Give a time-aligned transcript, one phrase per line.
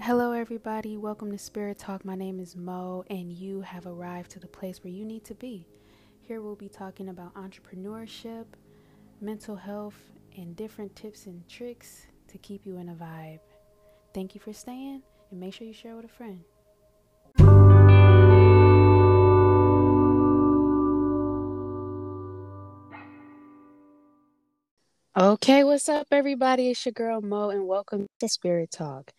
[0.00, 0.96] Hello, everybody.
[0.96, 2.04] Welcome to Spirit Talk.
[2.04, 5.34] My name is Mo, and you have arrived to the place where you need to
[5.34, 5.66] be.
[6.20, 8.46] Here we'll be talking about entrepreneurship,
[9.20, 9.98] mental health,
[10.36, 13.40] and different tips and tricks to keep you in a vibe.
[14.14, 15.02] Thank you for staying,
[15.32, 16.44] and make sure you share with a friend.
[25.18, 26.70] Okay, what's up, everybody?
[26.70, 29.10] It's your girl Mo, and welcome to Spirit Talk.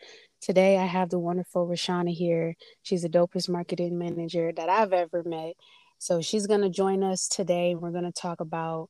[0.42, 2.56] Today, I have the wonderful Reshauna here.
[2.82, 5.56] She's the dopest marketing manager that I've ever met.
[5.98, 7.76] So, she's going to join us today.
[7.76, 8.90] We're going to talk about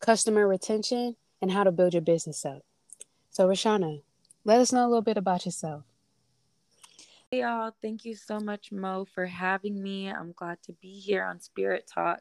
[0.00, 2.62] customer retention and how to build your business up.
[3.30, 4.02] So, Reshauna,
[4.44, 5.84] let us know a little bit about yourself.
[7.30, 7.72] Hey, y'all.
[7.80, 10.08] Thank you so much, Mo, for having me.
[10.08, 12.20] I'm glad to be here on Spirit Talk.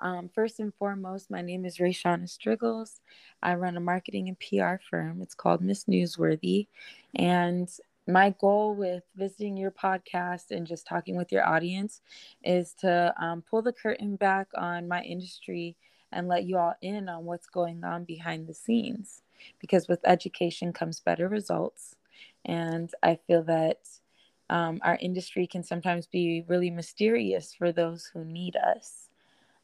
[0.00, 3.00] Um, first and foremost, my name is Reshauna Striggles.
[3.42, 5.20] I run a marketing and PR firm.
[5.22, 6.68] It's called Miss Newsworthy.
[7.16, 7.68] And
[8.06, 12.00] my goal with visiting your podcast and just talking with your audience
[12.44, 15.76] is to um, pull the curtain back on my industry
[16.12, 19.22] and let you all in on what's going on behind the scenes.
[19.60, 21.96] Because with education comes better results.
[22.44, 23.78] And I feel that
[24.48, 29.07] um, our industry can sometimes be really mysterious for those who need us.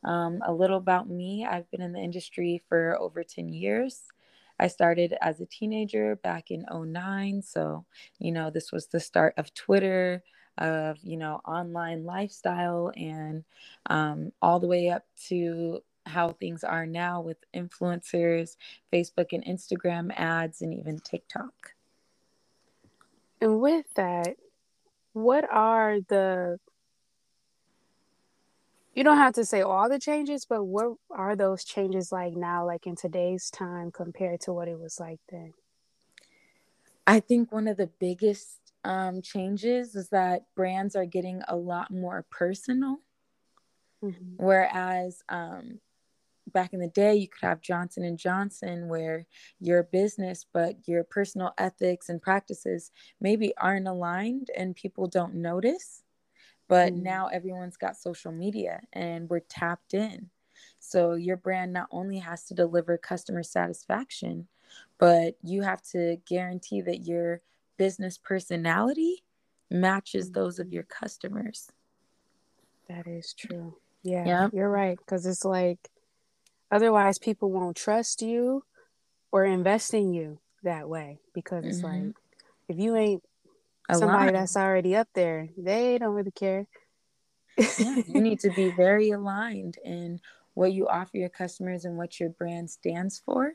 [0.05, 4.02] Um, a little about me I've been in the industry for over 10 years.
[4.58, 7.42] I started as a teenager back in 09.
[7.42, 7.84] So,
[8.19, 10.22] you know, this was the start of Twitter,
[10.58, 13.44] of, you know, online lifestyle, and
[13.86, 18.56] um, all the way up to how things are now with influencers,
[18.92, 21.72] Facebook and Instagram ads, and even TikTok.
[23.41, 24.36] And with that,
[25.12, 26.58] what are the
[28.95, 32.67] you don't have to say all the changes, but what are those changes like now,
[32.67, 35.53] like in today's time compared to what it was like then?
[37.06, 41.91] I think one of the biggest um, changes is that brands are getting a lot
[41.91, 42.98] more personal.
[44.03, 44.36] Mm-hmm.
[44.36, 45.80] Whereas um,
[46.52, 49.27] back in the day, you could have Johnson and Johnson, where
[49.61, 56.04] your business, but your personal ethics and practices maybe aren't aligned, and people don't notice
[56.69, 57.02] but mm.
[57.02, 60.30] now everyone's got social media and we're tapped in
[60.79, 64.47] so your brand not only has to deliver customer satisfaction
[64.98, 67.41] but you have to guarantee that your
[67.77, 69.23] business personality
[69.70, 70.35] matches mm.
[70.35, 71.70] those of your customers
[72.89, 75.91] that is true yeah you're right because it's like
[76.70, 78.63] otherwise people won't trust you
[79.33, 82.07] or invest in you that way because it's mm-hmm.
[82.07, 82.17] like
[82.69, 83.23] if you ain't
[83.92, 85.48] somebody that's already up there.
[85.56, 86.67] They don't really care.
[87.56, 90.20] yeah, you need to be very aligned in
[90.55, 93.55] what you offer your customers and what your brand stands for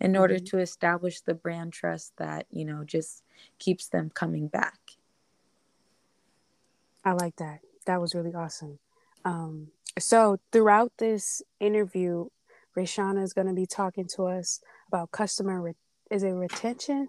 [0.00, 0.56] in order mm-hmm.
[0.56, 3.22] to establish the brand trust that, you know, just
[3.58, 4.78] keeps them coming back.
[7.04, 7.60] I like that.
[7.86, 8.78] That was really awesome.
[9.24, 12.26] Um, so throughout this interview,
[12.76, 15.60] Reshauna is going to be talking to us about customer.
[15.60, 15.74] Re-
[16.10, 17.08] is it retention?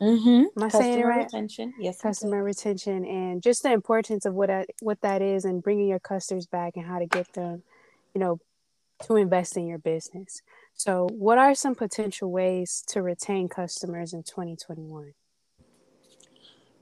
[0.00, 0.60] Mm-hmm.
[0.60, 1.24] Am I saying it right?
[1.24, 1.72] Retention.
[1.78, 2.00] Yes.
[2.00, 6.00] Customer retention and just the importance of what that, what that is and bringing your
[6.00, 7.62] customers back and how to get them,
[8.14, 8.38] you know,
[9.04, 10.42] to invest in your business.
[10.74, 15.14] So, what are some potential ways to retain customers in 2021?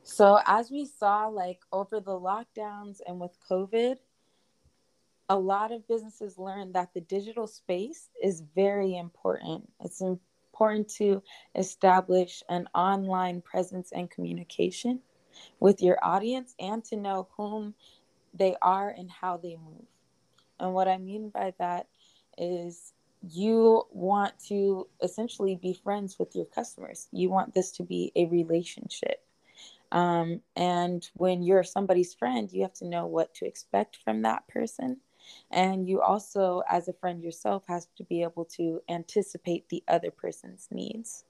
[0.03, 3.97] So, as we saw, like over the lockdowns and with COVID,
[5.29, 9.71] a lot of businesses learned that the digital space is very important.
[9.81, 10.03] It's
[10.63, 11.23] important to
[11.57, 15.01] establish an online presence and communication
[15.59, 17.75] with your audience and to know whom
[18.33, 19.87] they are and how they move.
[20.61, 21.89] And what I mean by that
[22.39, 22.93] is
[23.29, 27.09] you want to essentially be friends with your customers.
[27.11, 29.21] You want this to be a relationship.
[29.91, 34.47] Um, and when you're somebody's friend, you have to know what to expect from that
[34.47, 34.99] person
[35.51, 40.11] and you also, as a friend yourself, has to be able to anticipate the other
[40.11, 41.25] person's needs.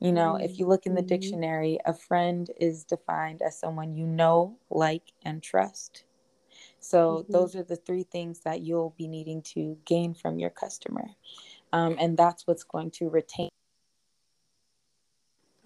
[0.00, 0.44] You know, mm-hmm.
[0.44, 1.08] if you look in the mm-hmm.
[1.08, 6.04] dictionary, a friend is defined as someone you know, like, and trust.
[6.78, 7.32] So, mm-hmm.
[7.32, 11.06] those are the three things that you'll be needing to gain from your customer.
[11.72, 13.50] Um, and that's what's going to retain.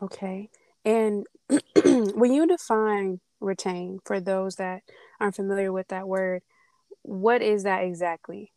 [0.02, 0.50] Okay.
[0.84, 1.26] And
[2.14, 4.82] when you define retain, for those that
[5.20, 6.42] aren't familiar with that word,
[7.04, 8.52] what is that exactly?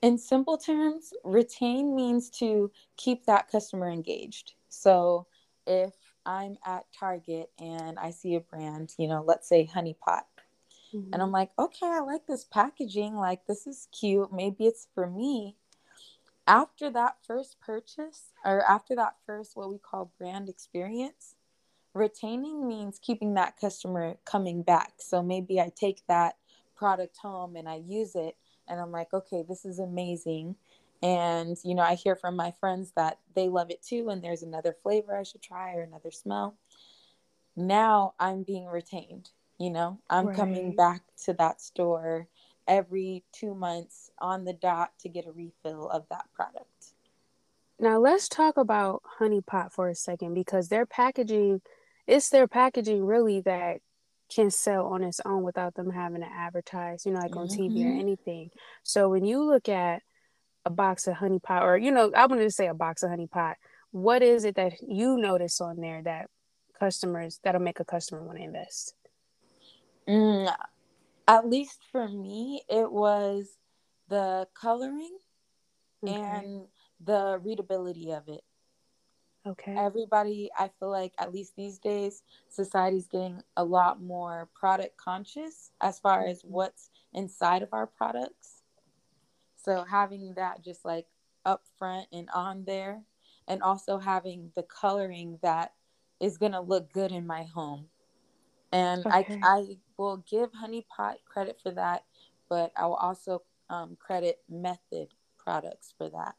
[0.00, 4.54] In simple terms, retain means to keep that customer engaged.
[4.68, 5.26] So
[5.66, 5.92] if
[6.24, 10.26] I'm at Target and I see a brand, you know, let's say Honey Pot,
[10.94, 11.12] mm-hmm.
[11.12, 13.14] and I'm like, okay, I like this packaging.
[13.16, 14.32] Like, this is cute.
[14.32, 15.56] Maybe it's for me.
[16.46, 21.34] After that first purchase, or after that first, what we call brand experience,
[21.94, 24.92] retaining means keeping that customer coming back.
[24.98, 26.36] So maybe I take that
[26.76, 28.36] product home and I use it
[28.68, 30.56] and I'm like, okay, this is amazing.
[31.02, 34.08] And, you know, I hear from my friends that they love it too.
[34.08, 36.56] And there's another flavor I should try or another smell.
[37.54, 40.36] Now I'm being retained, you know, I'm right.
[40.36, 42.28] coming back to that store
[42.68, 46.94] every two months on the dot to get a refill of that product.
[47.78, 51.60] Now let's talk about Honey Pot for a second because their packaging,
[52.06, 53.80] it's their packaging really that
[54.28, 57.76] can sell on its own without them having to advertise, you know, like on mm-hmm.
[57.76, 58.50] TV or anything.
[58.82, 60.02] So when you look at
[60.64, 63.28] a box of honey pot, or you know, I'm gonna say a box of honey
[63.28, 63.56] pot,
[63.92, 66.28] what is it that you notice on there that
[66.78, 68.94] customers that'll make a customer want to invest?
[70.08, 70.52] Mm,
[71.28, 73.56] at least for me, it was
[74.08, 75.16] the coloring
[76.04, 76.14] okay.
[76.14, 76.66] and
[77.00, 78.42] the readability of it.
[79.46, 79.76] Okay.
[79.76, 85.70] Everybody, I feel like at least these days, society's getting a lot more product conscious
[85.80, 86.30] as far mm-hmm.
[86.30, 88.62] as what's inside of our products.
[89.56, 91.06] So having that just like
[91.44, 93.02] up front and on there,
[93.46, 95.72] and also having the coloring that
[96.20, 97.86] is gonna look good in my home.
[98.72, 99.38] And okay.
[99.44, 102.02] I I will give Honey Pot credit for that,
[102.48, 106.34] but I will also um, credit Method products for that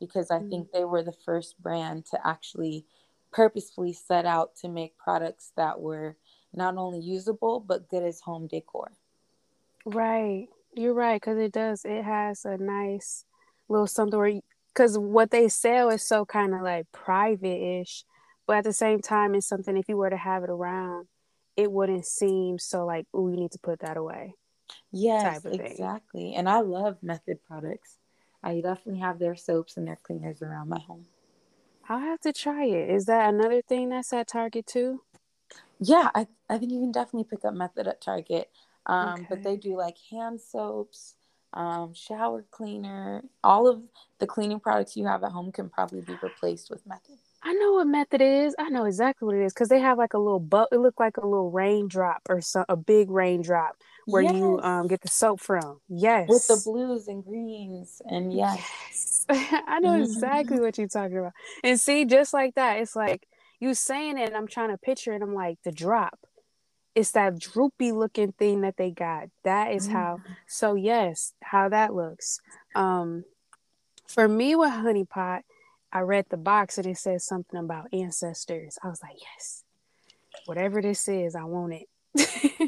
[0.00, 0.50] because I mm-hmm.
[0.50, 2.86] think they were the first brand to actually
[3.32, 6.16] purposefully set out to make products that were
[6.54, 8.92] not only usable but good as home decor.
[9.84, 10.48] Right.
[10.74, 13.24] You're right cuz it does it has a nice
[13.68, 14.40] little something where
[14.74, 18.04] cuz what they sell is so kind of like private-ish
[18.46, 21.08] but at the same time it's something if you were to have it around
[21.56, 24.34] it wouldn't seem so like oh you need to put that away.
[24.92, 26.34] Yes, exactly.
[26.34, 27.98] And I love method products.
[28.42, 31.06] I definitely have their soaps and their cleaners around my home.
[31.88, 32.90] I'll have to try it.
[32.90, 35.02] Is that another thing that's at Target too?
[35.78, 38.50] Yeah, I, I think you can definitely pick up Method at Target.
[38.86, 39.26] Um, okay.
[39.28, 41.16] But they do like hand soaps,
[41.52, 43.22] um, shower cleaner.
[43.44, 43.82] All of
[44.18, 47.18] the cleaning products you have at home can probably be replaced with Method.
[47.46, 48.56] I know what Method is.
[48.58, 50.68] I know exactly what it is because they have like a little but.
[50.72, 54.34] It looked like a little raindrop or some a big raindrop where yes.
[54.34, 55.78] you um, get the soap from.
[55.88, 56.28] Yes.
[56.28, 58.02] With the blues and greens.
[58.04, 59.26] And yes.
[59.30, 59.62] yes.
[59.68, 61.34] I know exactly what you're talking about.
[61.62, 63.28] And see, just like that, it's like
[63.60, 65.22] you saying it and I'm trying to picture it.
[65.22, 66.18] I'm like, the drop.
[66.96, 69.28] It's that droopy looking thing that they got.
[69.44, 70.32] That is how mm-hmm.
[70.48, 72.40] so yes, how that looks.
[72.74, 73.24] Um
[74.08, 75.42] for me with honey pot,
[75.96, 78.78] I read the box and it says something about ancestors.
[78.84, 79.64] I was like, yes.
[80.44, 81.88] Whatever this is, I want it.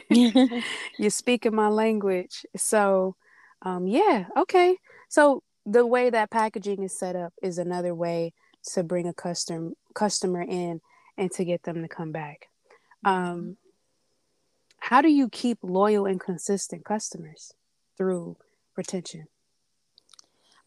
[0.99, 2.47] you're speaking my language.
[2.57, 3.17] So,
[3.61, 4.79] um, yeah, okay.
[5.11, 8.33] So the way that packaging is set up is another way
[8.73, 10.81] to bring a custom customer in
[11.19, 12.49] and to get them to come back.
[13.05, 13.59] Um,
[14.79, 17.53] how do you keep loyal and consistent customers
[17.99, 18.39] through
[18.75, 19.27] retention?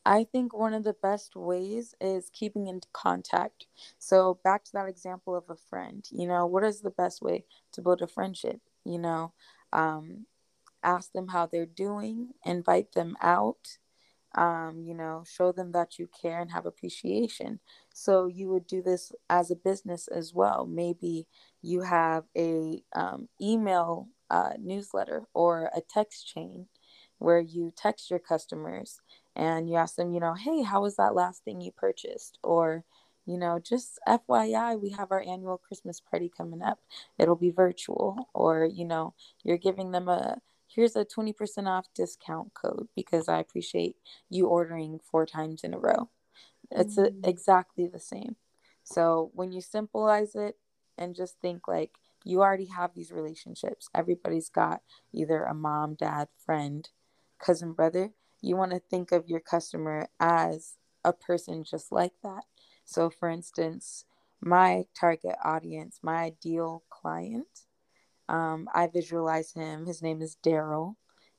[0.06, 3.68] I think one of the best ways is keeping in contact.
[4.00, 7.46] So, back to that example of a friend, you know, what is the best way
[7.74, 8.62] to build a friendship?
[8.84, 9.32] you know,
[9.72, 10.26] um,
[10.84, 13.78] ask them how they're doing, invite them out,
[14.36, 17.60] um, you know, show them that you care and have appreciation.
[17.94, 20.66] So you would do this as a business as well.
[20.66, 21.28] Maybe
[21.62, 26.68] you have a um, email uh, newsletter or a text chain
[27.20, 29.00] where you text your customers
[29.36, 32.38] and you ask them, you know, hey, how was that last thing you purchased?
[32.44, 32.84] Or
[33.26, 36.80] you know, just FYI, we have our annual Christmas party coming up.
[37.20, 40.40] It'll be virtual, or, you know, you're giving them a
[40.74, 43.98] here's a 20% off discount code because I appreciate
[44.30, 46.10] you ordering four times in a row.
[46.72, 47.28] It's a, mm.
[47.28, 48.38] exactly the same.
[48.84, 50.56] So when you simplify it
[50.98, 51.92] and just think like
[52.24, 54.82] you already have these relationships, everybody's got
[55.14, 56.88] either a mom, dad, friend,
[57.38, 58.12] cousin, brother.
[58.42, 62.44] You want to think of your customer as a person just like that
[62.92, 64.06] so, for instance,
[64.42, 67.48] my target audience, my ideal client,
[68.28, 69.86] um, I visualize him.
[69.86, 70.96] His name is Daryl.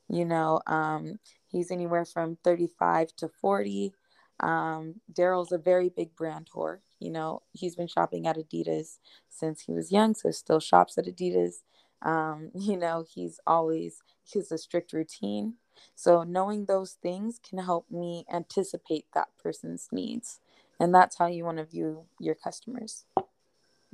[0.08, 3.92] You know, um, he's anywhere from 35 to 40.
[4.40, 6.78] Um, Daryl's a very big brand whore.
[7.00, 11.06] You know, he's been shopping at Adidas since he was young, so still shops at
[11.06, 11.62] Adidas.
[12.02, 15.54] Um, you know, he's always, he's a strict routine.
[15.94, 20.40] So knowing those things can help me anticipate that person's needs
[20.82, 23.04] and that's how you want to view your customers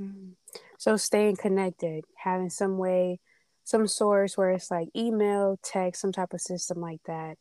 [0.01, 0.31] mm-hmm.
[0.79, 3.21] so staying connected having some way
[3.65, 7.37] some source where it's like email text some type of system like that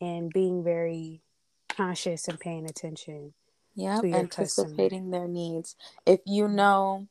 [0.00, 1.22] and being very
[1.68, 3.32] conscious and paying attention
[3.74, 5.10] yeah anticipating customer.
[5.10, 7.08] their needs if you know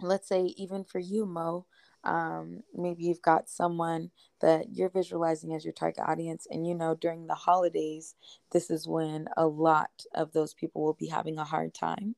[0.00, 1.66] let's say even for you mo
[2.06, 4.10] um, maybe you've got someone
[4.40, 8.14] that you're visualizing as your target audience and you know during the holidays
[8.52, 12.14] this is when a lot of those people will be having a hard time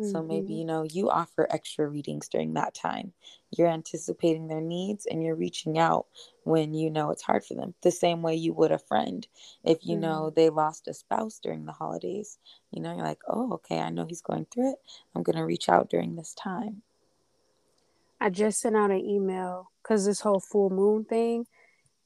[0.00, 0.10] mm-hmm.
[0.10, 0.52] so maybe mm-hmm.
[0.52, 3.12] you know you offer extra readings during that time
[3.50, 6.06] you're anticipating their needs and you're reaching out
[6.44, 9.28] when you know it's hard for them the same way you would a friend
[9.64, 10.02] if you mm-hmm.
[10.02, 12.38] know they lost a spouse during the holidays
[12.70, 14.78] you know you're like oh okay i know he's going through it
[15.14, 16.80] i'm going to reach out during this time
[18.20, 21.46] I just sent out an email because this whole full moon thing.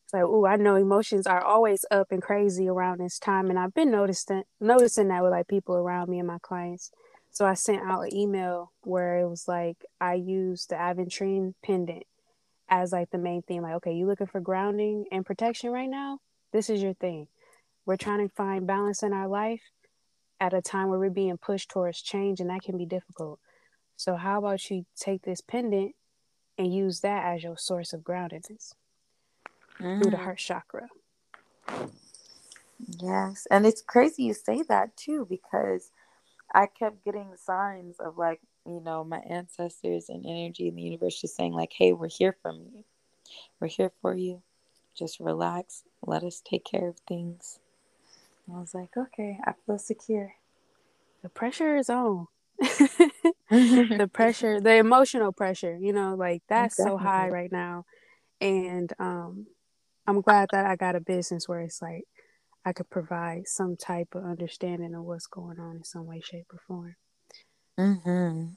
[0.04, 3.58] It's like, oh, I know emotions are always up and crazy around this time, and
[3.58, 6.90] I've been noticing noticing that with like people around me and my clients.
[7.30, 12.02] So I sent out an email where it was like I used the Aventurine pendant
[12.68, 13.62] as like the main thing.
[13.62, 16.18] Like, okay, you looking for grounding and protection right now?
[16.52, 17.28] This is your thing.
[17.86, 19.62] We're trying to find balance in our life
[20.40, 23.38] at a time where we're being pushed towards change, and that can be difficult.
[23.96, 25.94] So how about you take this pendant
[26.60, 28.74] and use that as your source of groundedness
[29.80, 30.02] mm.
[30.02, 30.22] through the mm.
[30.22, 30.88] heart chakra.
[33.00, 35.90] Yes, and it's crazy you say that too because
[36.54, 41.18] I kept getting signs of like, you know, my ancestors and energy in the universe
[41.20, 42.84] just saying like, "Hey, we're here for you.
[43.58, 44.42] We're here for you.
[44.94, 45.84] Just relax.
[46.04, 47.58] Let us take care of things."
[48.46, 50.34] And I was like, "Okay, I feel secure."
[51.22, 52.26] The pressure is on.
[53.98, 56.98] the pressure, the emotional pressure, you know, like that's Definitely.
[57.00, 57.84] so high right now.
[58.40, 59.46] And um
[60.06, 62.04] I'm glad that I got a business where it's like
[62.64, 66.46] I could provide some type of understanding of what's going on in some way, shape,
[66.52, 66.96] or form.
[67.78, 68.54] Mm-hmm.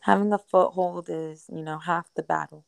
[0.00, 2.64] Having a foothold is, you know, half the battle.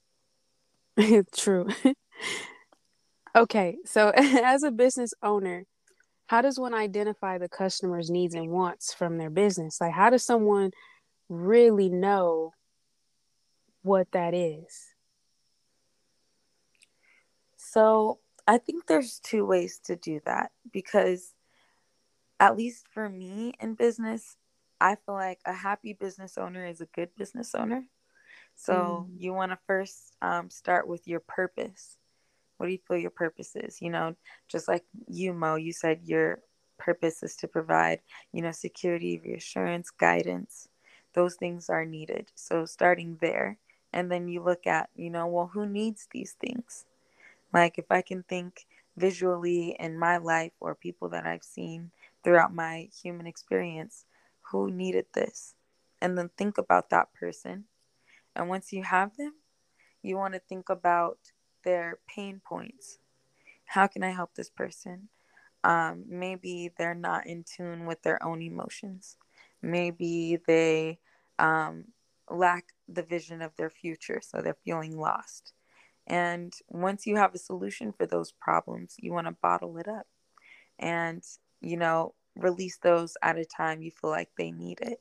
[1.36, 1.68] True.
[3.36, 5.66] okay, so as a business owner,
[6.26, 9.80] how does one identify the customer's needs and wants from their business?
[9.80, 10.70] Like, how does someone
[11.32, 12.52] really know
[13.82, 14.94] what that is?
[17.56, 21.32] So, I think there's two ways to do that because,
[22.40, 24.36] at least for me in business,
[24.80, 27.84] I feel like a happy business owner is a good business owner.
[28.56, 29.14] So, mm.
[29.16, 31.96] you want to first um, start with your purpose.
[32.56, 33.80] What do you feel your purpose is?
[33.80, 34.16] You know,
[34.48, 36.40] just like you, Mo, you said your
[36.78, 38.00] purpose is to provide,
[38.32, 40.68] you know, security, reassurance, guidance
[41.14, 42.30] those things are needed.
[42.34, 43.58] So starting there,
[43.92, 46.86] and then you look at, you know, well, who needs these things?
[47.52, 48.66] Like if I can think
[48.96, 51.90] visually in my life or people that I've seen
[52.24, 54.06] throughout my human experience,
[54.50, 55.54] who needed this?
[56.00, 57.64] And then think about that person.
[58.34, 59.34] And once you have them,
[60.02, 61.18] you want to think about
[61.64, 62.98] their pain points.
[63.66, 65.08] How can I help this person?
[65.64, 69.16] Um, maybe they're not in tune with their own emotions
[69.62, 70.98] maybe they
[71.38, 71.84] um,
[72.30, 75.52] lack the vision of their future, so they're feeling lost.
[76.06, 80.06] And once you have a solution for those problems, you want to bottle it up
[80.78, 81.22] and,
[81.60, 85.00] you know, release those at a time you feel like they need it.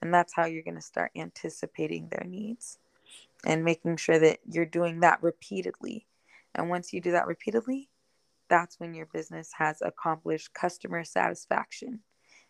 [0.00, 2.78] And that's how you're going to start anticipating their needs
[3.44, 6.06] and making sure that you're doing that repeatedly.
[6.54, 7.88] And once you do that repeatedly,
[8.48, 12.00] that's when your business has accomplished customer satisfaction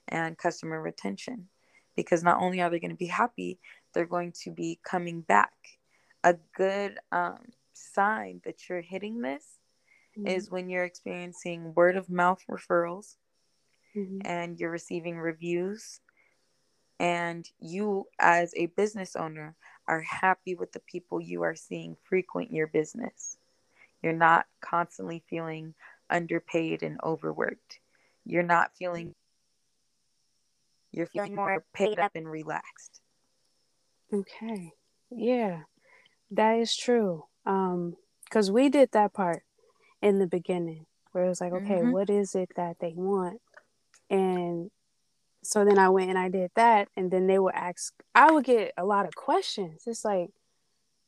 [0.08, 1.48] and customer retention
[1.96, 3.58] because not only are they going to be happy,
[3.92, 5.52] they're going to be coming back.
[6.24, 7.38] A good um,
[7.72, 9.44] sign that you're hitting this
[10.16, 10.26] mm-hmm.
[10.26, 13.16] is when you're experiencing word of mouth referrals
[13.96, 14.18] mm-hmm.
[14.24, 16.00] and you're receiving reviews
[16.98, 19.56] and you as a business owner
[19.88, 23.36] are happy with the people you are seeing frequent your business.
[24.02, 25.74] You're not constantly feeling
[26.08, 27.80] underpaid and overworked.
[28.24, 29.14] You're not feeling
[30.92, 33.00] you're feeling more paid up and relaxed.
[34.12, 34.72] Okay.
[35.10, 35.62] Yeah.
[36.30, 37.24] That is true.
[37.46, 37.96] Um
[38.30, 39.42] cuz we did that part
[40.00, 41.92] in the beginning where it was like, okay, mm-hmm.
[41.92, 43.40] what is it that they want?
[44.08, 44.70] And
[45.42, 48.44] so then I went and I did that and then they would ask I would
[48.44, 49.84] get a lot of questions.
[49.86, 50.30] It's like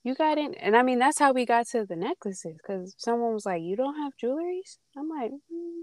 [0.03, 3.33] you got in and I mean that's how we got to the necklaces cuz someone
[3.33, 5.83] was like, "You don't have jewelries?" I'm like, mm,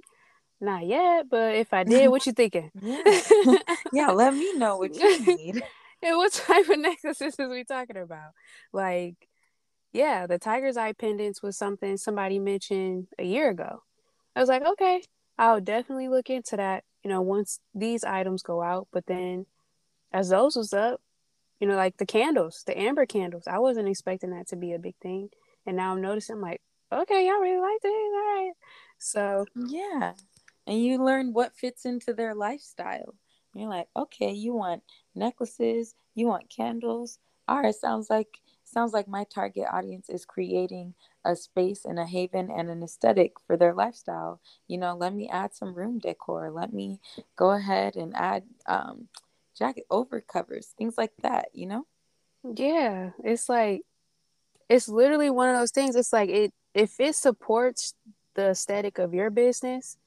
[0.62, 2.72] not yet, but if I did, what you thinking?
[2.82, 3.58] yeah.
[3.94, 5.64] yeah, let me know what you need.
[6.04, 8.32] and what type of necklaces is we talking about?
[8.72, 9.16] Like,
[9.94, 13.84] yeah, the tiger's eye pendants was something somebody mentioned a year ago.
[14.36, 15.04] I was like, okay,
[15.38, 16.84] I'll definitely look into that.
[17.04, 19.48] You know, once these items go out, but then
[20.14, 21.02] as those was up,
[21.60, 24.80] you know, like the candles, the amber candles, I wasn't expecting that to be a
[24.80, 25.30] big thing,
[25.66, 28.52] and now I'm noticing, I'm like, okay, y'all really like this, all right.
[28.98, 30.14] So yeah,
[30.68, 33.16] and you learn what fits into their lifestyle.
[33.54, 34.84] You're like, okay, you want
[35.16, 40.94] necklaces, you want candles, all right sounds like sounds like my target audience is creating
[41.26, 44.40] a space and a haven and an aesthetic for their lifestyle.
[44.68, 46.50] You know let me add some room decor.
[46.52, 47.02] Let me
[47.36, 49.10] go ahead and add um,
[49.58, 51.86] jacket over covers things like that you know?
[52.56, 53.82] Yeah it's like
[54.70, 55.98] it's literally one of those things.
[55.98, 57.94] It's like it if it supports
[58.36, 59.98] the aesthetic of your business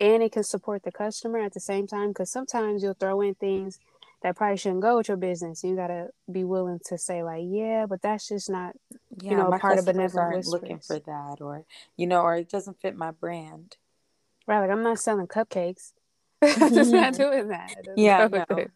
[0.00, 3.34] and it can support the customer at the same time because sometimes you'll throw in
[3.34, 3.78] things
[4.24, 5.62] that probably shouldn't go with your business.
[5.62, 8.74] You gotta be willing to say like, yeah, but that's just not,
[9.20, 11.64] yeah, you know, part of benevolent aren't looking for that, or
[11.96, 13.76] you know, or it doesn't fit my brand.
[14.46, 15.92] Right, like I'm not selling cupcakes.
[16.42, 17.74] I'm just not doing that.
[17.96, 18.66] Yeah, no.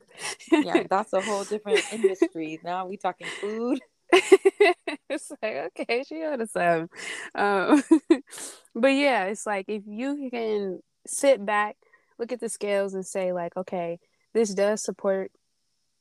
[0.52, 2.60] yeah, that's a whole different industry.
[2.62, 3.80] Now we talking food.
[4.12, 6.90] it's like okay, she on to something.
[7.34, 7.82] Um,
[8.74, 11.76] but yeah, it's like if you can sit back,
[12.18, 13.98] look at the scales, and say like, okay,
[14.32, 15.32] this does support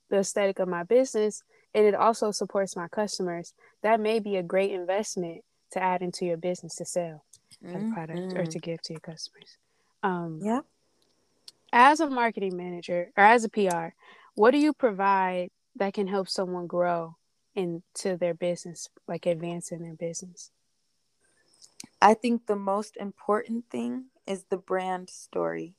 [0.09, 4.41] the aesthetic of my business and it also supports my customers, that may be a
[4.41, 7.23] great investment to add into your business to sell
[7.63, 7.91] mm-hmm.
[7.91, 9.57] a product or to give to your customers.
[10.01, 10.61] Um, yeah.
[11.71, 13.89] As a marketing manager or as a PR,
[14.33, 17.17] what do you provide that can help someone grow
[17.53, 20.49] into their business, like advance in their business?
[22.01, 25.73] I think the most important thing is the brand story.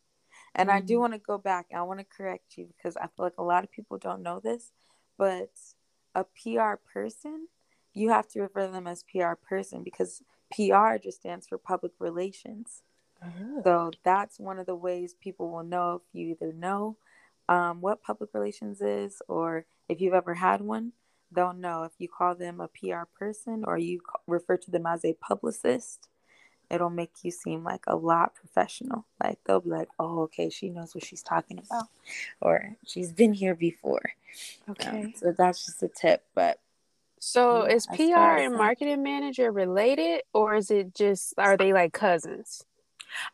[0.55, 0.77] And mm-hmm.
[0.77, 1.01] I do mm-hmm.
[1.01, 1.67] want to go back.
[1.75, 4.41] I want to correct you because I feel like a lot of people don't know
[4.41, 4.73] this,
[5.17, 5.51] but
[6.15, 7.49] a PR person,
[7.95, 11.93] you have to refer to them as PR person because PR just stands for public
[11.99, 12.83] relations.
[13.23, 13.63] Uh-huh.
[13.65, 16.97] So that's one of the ways people will know if you either know
[17.49, 20.93] um, what public relations is or if you've ever had one,
[21.33, 25.05] they'll know if you call them a PR person or you refer to them as
[25.05, 26.09] a publicist
[26.71, 29.05] it'll make you seem like a lot professional.
[29.23, 31.89] Like they'll be like, "Oh, okay, she knows what she's talking about,"
[32.41, 34.13] or "She's been here before."
[34.69, 36.25] Okay, um, so that's just a tip.
[36.35, 36.61] But
[37.21, 41.93] so yeah, is PR and marketing manager related, or is it just are they like
[41.93, 42.65] cousins?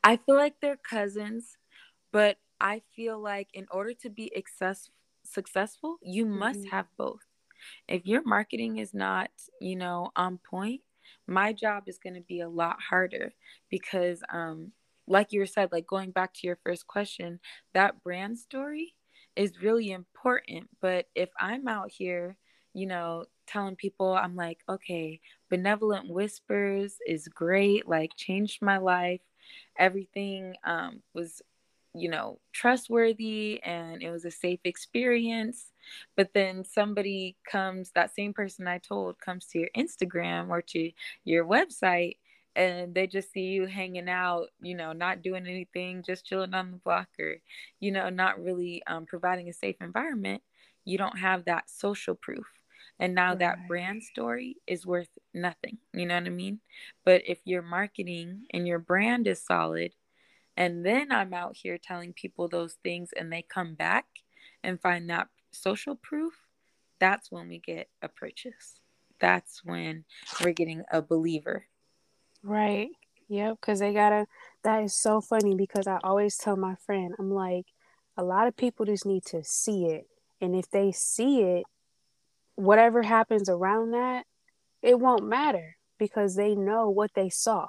[0.03, 1.57] I feel like they're cousins,
[2.13, 4.91] but I feel like in order to be success-
[5.25, 6.39] successful, you mm-hmm.
[6.39, 7.21] must have both.
[7.89, 9.31] If your marketing is not,
[9.61, 10.83] you know, on point,
[11.27, 13.33] my job is going to be a lot harder
[13.71, 14.73] because um
[15.07, 17.39] like you said like going back to your first question
[17.75, 18.95] that brand story
[19.37, 20.69] is really important.
[20.81, 22.37] But if i'm out here
[22.73, 29.21] you know telling people i'm like okay benevolent whispers is great like changed my life.
[29.79, 31.43] Everything um was
[31.95, 35.71] you know trustworthy and it was a safe experience
[36.17, 40.91] but then somebody comes that same person i told comes to your instagram or to
[41.25, 42.17] your website
[42.57, 46.71] and they just see you hanging out you know not doing anything just chilling on
[46.71, 47.37] the block or
[47.81, 50.43] you know not really um, providing a safe environment
[50.85, 52.47] you don't have that social proof
[52.99, 53.41] and now right.
[53.41, 56.61] that brand story is worth nothing you know what i mean
[57.05, 59.93] but if your marketing and your brand is solid
[60.57, 64.07] and then i'm out here telling people those things and they come back
[64.63, 66.35] and find that social proof,
[67.01, 68.81] that's when we get a purchase.
[69.21, 70.05] That's when
[70.43, 71.67] we're getting a believer.
[72.43, 72.91] Right.
[73.29, 73.59] Yep.
[73.61, 74.27] Because they gotta,
[74.63, 77.67] that is so funny because I always tell my friend, I'm like,
[78.17, 80.07] a lot of people just need to see it.
[80.41, 81.65] And if they see it,
[82.55, 84.27] whatever happens around that,
[84.83, 87.69] it won't matter because they know what they saw.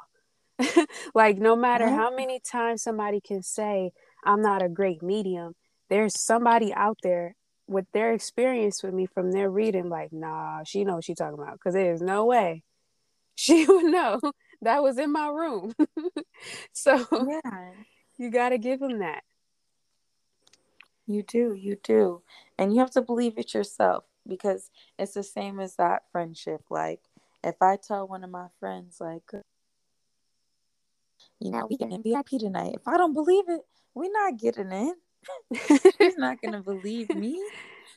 [1.16, 3.92] like, no matter how many times somebody can say,
[4.24, 5.54] I'm not a great medium,
[5.90, 7.36] there's somebody out there
[7.68, 11.40] with their experience with me from their reading, like, nah, she knows what she's talking
[11.40, 11.60] about.
[11.60, 12.64] Cause there's no way
[13.36, 14.20] she would know
[14.62, 15.74] that was in my room.
[16.74, 17.72] so yeah.
[18.18, 19.24] you gotta give them that.
[21.08, 22.22] You do, you do.
[22.58, 26.62] And you have to believe it yourself because it's the same as that friendship.
[26.70, 27.02] Like
[27.44, 29.30] if I tell one of my friends, like,
[31.40, 32.74] you know, we getting VIP tonight.
[32.76, 33.62] If I don't believe it,
[33.94, 34.96] we're not getting in.
[35.98, 37.42] She's not gonna believe me.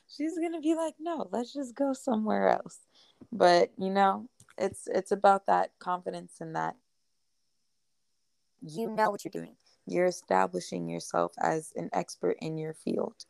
[0.08, 2.80] She's gonna be like, no, let's just go somewhere else.
[3.32, 6.76] But you know, it's it's about that confidence and that
[8.62, 9.56] you know what you're doing.
[9.86, 13.24] You're establishing yourself as an expert in your field.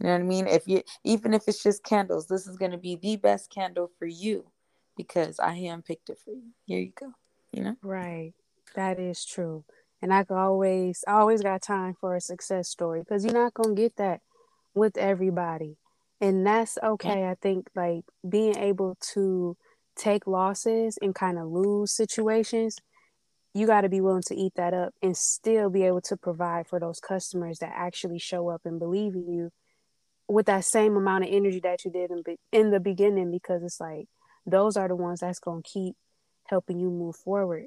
[0.00, 0.46] You know what I mean?
[0.46, 4.06] If you even if it's just candles, this is gonna be the best candle for
[4.06, 4.50] you
[4.96, 6.50] because I handpicked it for you.
[6.66, 7.12] Here you go.
[7.52, 7.76] You know?
[7.82, 8.32] Right.
[8.74, 9.64] That is true
[10.04, 13.54] and I can always I always got time for a success story because you're not
[13.54, 14.20] gonna get that
[14.74, 15.78] with everybody,
[16.20, 17.24] and that's okay.
[17.26, 19.56] I think like being able to
[19.96, 22.76] take losses and kind of lose situations,
[23.54, 26.66] you got to be willing to eat that up and still be able to provide
[26.66, 29.50] for those customers that actually show up and believe in you
[30.28, 33.80] with that same amount of energy that you did in, in the beginning because it's
[33.80, 34.06] like
[34.44, 35.94] those are the ones that's going to keep
[36.48, 37.64] helping you move forward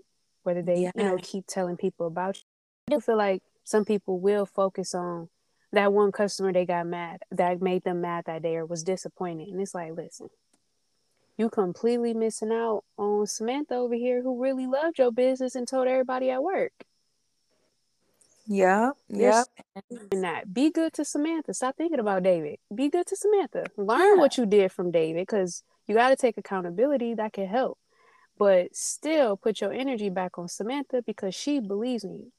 [0.47, 0.91] whether they yeah.
[0.95, 2.43] you know keep telling people about you
[2.87, 5.27] i do feel like some people will focus on
[5.73, 9.49] that one customer they got mad that made them mad that day or was disappointed
[9.49, 10.29] and it's like listen
[11.37, 15.85] you completely missing out on samantha over here who really loved your business and told
[15.85, 16.85] everybody at work
[18.49, 19.43] yeah, yeah.
[20.09, 21.53] And that be good to Samantha.
[21.53, 22.59] Stop thinking about David.
[22.73, 23.65] Be good to Samantha.
[23.75, 24.21] Learn yeah.
[24.21, 27.13] what you did from David because you got to take accountability.
[27.13, 27.77] That can help,
[28.37, 32.31] but still put your energy back on Samantha because she believes in you.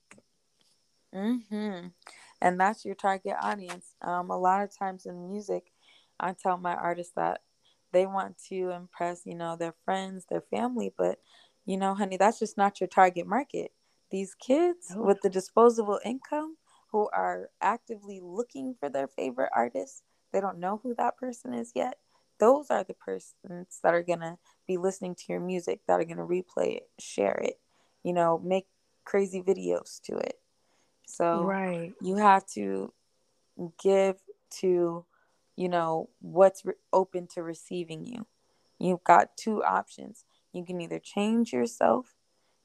[1.12, 1.86] Hmm.
[2.40, 3.94] And that's your target audience.
[4.02, 5.72] Um, a lot of times in music,
[6.20, 7.40] I tell my artists that
[7.92, 11.18] they want to impress, you know, their friends, their family, but
[11.64, 13.72] you know, honey, that's just not your target market
[14.10, 16.56] these kids with the disposable income
[16.90, 21.72] who are actively looking for their favorite artist, they don't know who that person is
[21.74, 21.98] yet.
[22.38, 26.04] Those are the persons that are going to be listening to your music, that are
[26.04, 27.58] going to replay it, share it,
[28.02, 28.66] you know, make
[29.04, 30.38] crazy videos to it.
[31.06, 31.94] So right.
[32.00, 32.92] you have to
[33.82, 34.16] give
[34.60, 35.04] to,
[35.56, 38.26] you know, what's re- open to receiving you.
[38.78, 40.24] You've got two options.
[40.52, 42.14] You can either change yourself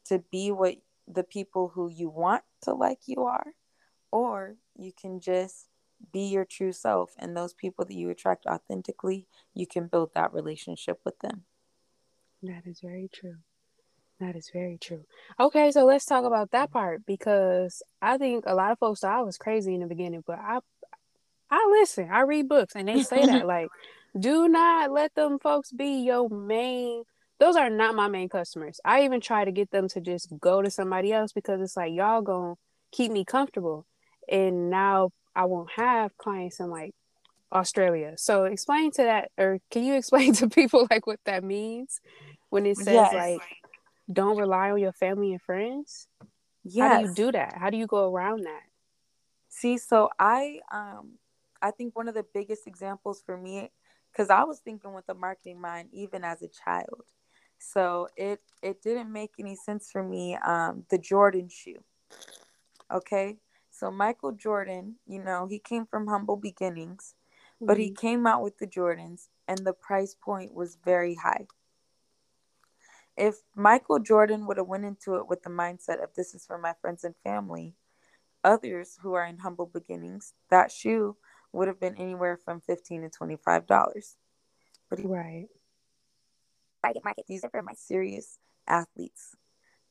[0.05, 0.75] to be what
[1.07, 3.53] the people who you want to like you are,
[4.11, 5.69] or you can just
[6.11, 10.33] be your true self and those people that you attract authentically, you can build that
[10.33, 11.43] relationship with them.
[12.41, 13.37] That is very true.
[14.19, 15.05] That is very true.
[15.39, 19.17] Okay, so let's talk about that part because I think a lot of folks thought
[19.17, 20.59] I was crazy in the beginning, but I
[21.49, 23.69] I listen, I read books and they say that like
[24.17, 27.03] do not let them folks be your main
[27.39, 28.79] those are not my main customers.
[28.85, 31.91] I even try to get them to just go to somebody else because it's like
[31.91, 32.55] y'all gonna
[32.91, 33.85] keep me comfortable.
[34.29, 36.93] And now I won't have clients in like
[37.51, 38.13] Australia.
[38.17, 42.01] So explain to that or can you explain to people like what that means
[42.49, 43.13] when it says yes.
[43.13, 43.41] like
[44.11, 46.07] don't rely on your family and friends?
[46.63, 46.91] Yes.
[46.91, 47.55] How do you do that?
[47.57, 48.63] How do you go around that?
[49.49, 51.13] See, so I um
[51.61, 53.71] I think one of the biggest examples for me
[54.11, 57.03] because I was thinking with the marketing mind even as a child.
[57.59, 60.35] So it it didn't make any sense for me.
[60.35, 61.83] Um, the Jordan shoe.
[62.91, 63.37] Okay,
[63.83, 67.15] so Michael Jordan, you know, he came from humble beginnings,
[67.55, 67.65] mm-hmm.
[67.65, 67.99] but he mm-hmm.
[67.99, 71.47] came out with the Jordans, and the price point was very high.
[73.17, 76.57] If Michael Jordan would have went into it with the mindset of this is for
[76.57, 77.73] my friends and family,
[78.41, 81.17] others who are in humble beginnings, that shoe
[81.51, 84.15] would have been anywhere from fifteen to twenty five dollars.
[84.89, 85.49] But he, right
[86.81, 87.25] target market.
[87.27, 89.35] These are for my serious athletes,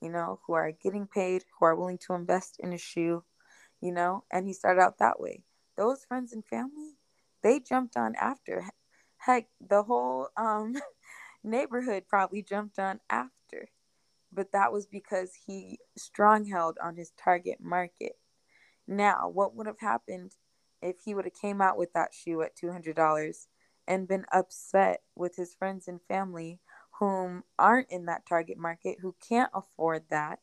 [0.01, 3.23] you know, who are getting paid, who are willing to invest in a shoe,
[3.83, 5.43] you know, and he started out that way.
[5.77, 6.97] Those friends and family,
[7.43, 8.65] they jumped on after.
[9.19, 10.77] Heck, the whole um,
[11.45, 13.69] neighborhood probably jumped on after.
[14.33, 18.13] But that was because he strong held on his target market.
[18.87, 20.37] Now, what would have happened
[20.81, 23.47] if he would have came out with that shoe at $200
[23.87, 26.61] and been upset with his friends and family
[26.99, 30.39] whom aren't in that target market, who can't afford that,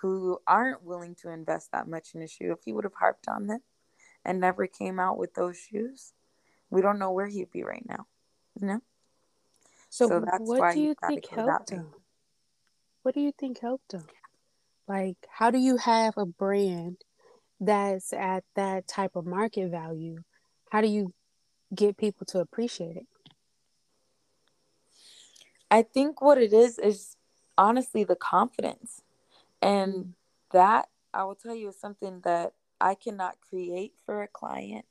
[0.00, 3.28] who aren't willing to invest that much in a shoe, if he would have harped
[3.28, 3.60] on them
[4.24, 6.12] and never came out with those shoes,
[6.70, 8.06] we don't know where he'd be right now.
[8.60, 8.80] You know?
[9.88, 11.88] So, so that's what why do you think helped him?
[13.02, 14.06] What do you think helped him?
[14.88, 16.98] Like, how do you have a brand
[17.60, 20.18] that's at that type of market value?
[20.70, 21.14] How do you
[21.74, 23.06] get people to appreciate it?
[25.70, 27.16] I think what it is is
[27.56, 29.02] honestly the confidence.
[29.64, 30.12] And
[30.52, 34.84] that I will tell you is something that I cannot create for a client.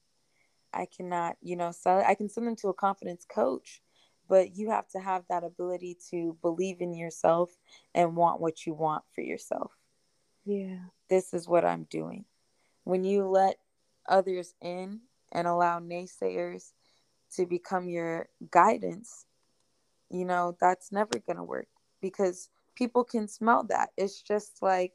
[0.74, 2.06] I cannot, you know, sell it.
[2.08, 3.84] I can send them to a confidence coach,
[4.28, 7.52] but you have to have that ability to believe in yourself
[7.94, 9.72] and want what you want for yourself.
[10.44, 10.80] Yeah.
[11.08, 12.26] This is what I'm doing.
[12.84, 13.58] When you let
[14.10, 16.72] others in and allow naysayers
[17.36, 19.26] to become your guidance,
[20.10, 21.68] you know, that's never going to work
[22.02, 23.90] because people can smell that.
[23.98, 24.94] It's just like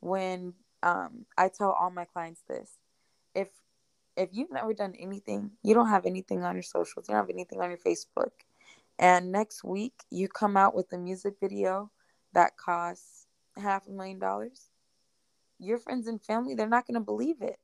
[0.00, 2.70] when um, I tell all my clients this
[3.34, 3.48] if
[4.16, 7.30] if you've never done anything, you don't have anything on your socials, you don't have
[7.30, 8.32] anything on your Facebook,
[8.98, 11.90] and next week you come out with a music video
[12.32, 14.70] that costs half a million dollars,
[15.58, 17.58] your friends and family they're not going to believe it.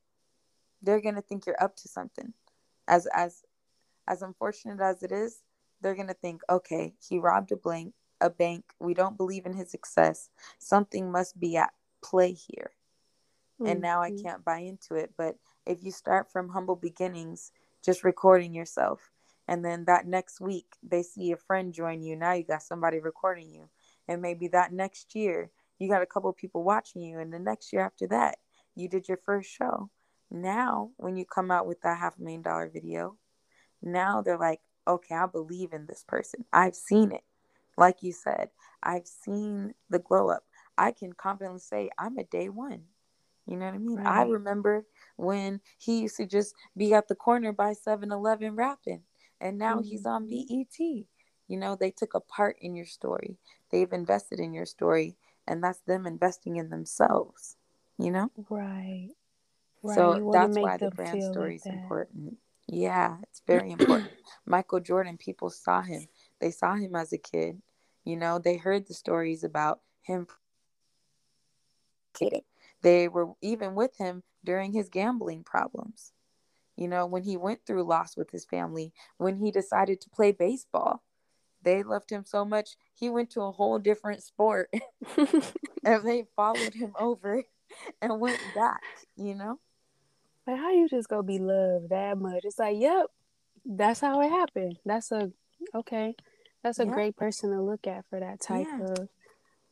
[0.83, 2.33] They're going to think you're up to something.
[2.89, 3.43] As as
[4.09, 5.43] as unfortunate as it is,
[5.81, 8.65] they're going to think, okay, he robbed a blank a bank.
[8.79, 10.31] We don't believe in his success.
[10.59, 12.71] Something must be at play here.
[13.61, 13.71] Mm-hmm.
[13.71, 14.25] And now I mm-hmm.
[14.25, 15.13] can't buy into it.
[15.17, 17.53] But if you start from humble beginnings,
[17.85, 19.11] just recording yourself.
[19.49, 22.17] And then that next week, they see a friend join you.
[22.17, 23.69] Now you got somebody recording you.
[24.09, 27.19] And maybe that next year, you got a couple people watching you.
[27.19, 28.39] And the next year after that,
[28.75, 29.91] you did your first show.
[30.31, 33.17] Now, when you come out with that half a million dollar video,
[33.83, 36.45] now they're like, okay, I believe in this person.
[36.53, 37.23] I've seen it.
[37.83, 40.45] Like you said, I've seen the glow up.
[40.79, 42.83] I can confidently say I'm a day one.
[43.45, 43.97] You know what I mean?
[43.97, 44.07] Right.
[44.07, 49.03] I remember when he used to just be at the corner by 7 Eleven rapping,
[49.41, 49.89] and now mm-hmm.
[49.89, 50.29] he's on.
[50.29, 50.79] BET.
[51.49, 53.37] You know, they took a part in your story,
[53.73, 55.17] they've invested in your story,
[55.49, 57.57] and that's them investing in themselves,
[57.99, 58.31] you know?
[58.49, 59.09] Right.
[59.83, 59.95] right.
[59.97, 62.37] So that's why the brand story is like important.
[62.69, 64.13] Yeah, it's very important.
[64.47, 66.07] Michael Jordan, people saw him.
[66.41, 67.61] They saw him as a kid.
[68.05, 70.27] You know, they heard the stories about him.
[72.83, 76.13] They were even with him during his gambling problems.
[76.77, 80.33] You know, when he went through loss with his family, when he decided to play
[80.33, 81.03] baseball,
[81.63, 84.69] they loved him so much, he went to a whole different sport
[85.85, 87.45] and they followed him over
[88.01, 88.83] and went back,
[89.17, 89.61] you know?
[90.47, 92.41] Like, how you just go be loved that much?
[92.45, 93.07] It's like, yep,
[93.65, 94.79] that's how it happened.
[94.85, 95.31] That's a,
[95.75, 96.17] okay,
[96.63, 98.87] that's a great person to look at for that type yeah.
[98.87, 99.09] of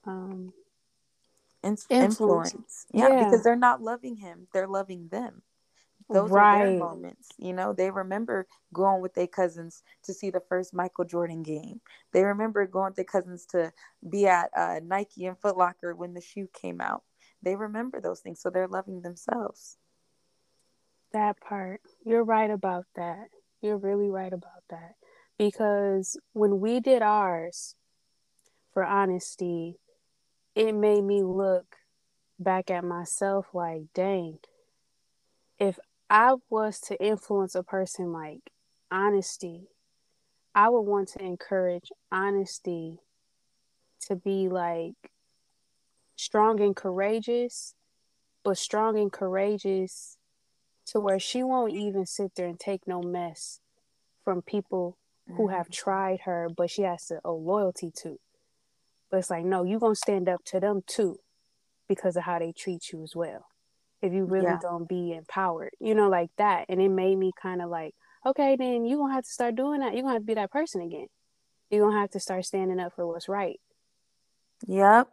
[0.07, 0.53] um,
[1.63, 2.21] influence.
[2.21, 2.87] influence.
[2.93, 5.43] Yeah, yeah, because they're not loving him, they're loving them.
[6.13, 6.63] Those right.
[6.63, 7.29] are their moments.
[7.39, 11.81] You know, they remember going with their cousins to see the first Michael Jordan game.
[12.13, 13.73] They remember going with their cousins to
[14.09, 17.05] be at uh, Nike and Foot Locker when the shoe came out.
[17.43, 19.77] They remember those things, so they're loving themselves.
[21.13, 21.81] That part.
[22.05, 23.29] You're right about that.
[23.63, 24.97] You're really right about that.
[25.41, 27.75] Because when we did ours,
[28.75, 29.79] for honesty,
[30.55, 31.77] it made me look
[32.39, 34.41] back at myself like, dang,
[35.59, 35.79] if
[36.11, 38.51] I was to influence a person like
[38.91, 39.69] honesty,
[40.55, 42.99] I would want to encourage honesty
[44.09, 45.11] to be like
[46.17, 47.75] strong and courageous,
[48.45, 50.19] but strong and courageous
[50.89, 53.61] to where she won't even sit there and take no mess
[54.23, 54.99] from people
[55.37, 55.73] who have mm-hmm.
[55.73, 58.19] tried her, but she has to owe loyalty to.
[59.11, 61.19] But it's like, no, you're going to stand up to them too
[61.89, 63.47] because of how they treat you as well
[64.03, 64.59] if you really yeah.
[64.61, 66.67] don't be empowered, you know, like that.
[66.69, 69.57] And it made me kind of like, okay, then you're going to have to start
[69.57, 69.93] doing that.
[69.93, 71.09] You're going to have to be that person again.
[71.71, 73.61] You're going to have to start standing up for what's right.
[74.67, 75.09] Yep.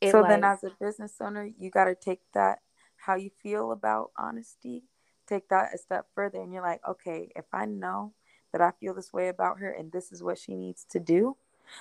[0.00, 2.58] It so like, then, as a business owner, you got to take that,
[2.96, 4.82] how you feel about honesty,
[5.26, 6.40] take that a step further.
[6.40, 8.12] And you're like, okay, if I know
[8.52, 11.36] that I feel this way about her and this is what she needs to do,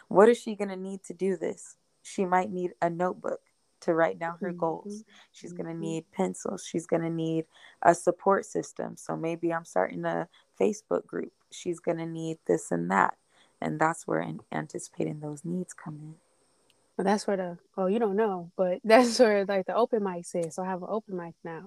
[0.07, 1.75] what is she going to need to do this?
[2.03, 3.41] She might need a notebook
[3.81, 5.01] to write down her goals.
[5.01, 5.11] Mm-hmm.
[5.31, 5.81] She's going to mm-hmm.
[5.81, 6.65] need pencils.
[6.65, 7.45] She's going to need
[7.81, 8.97] a support system.
[8.97, 10.27] So maybe I'm starting a
[10.59, 11.33] Facebook group.
[11.51, 13.15] She's going to need this and that.
[13.61, 16.15] And that's where anticipating those needs come in.
[16.97, 20.25] Well, that's where the, oh, you don't know, but that's where like the open mic
[20.33, 20.55] is.
[20.55, 21.65] So I have an open mic now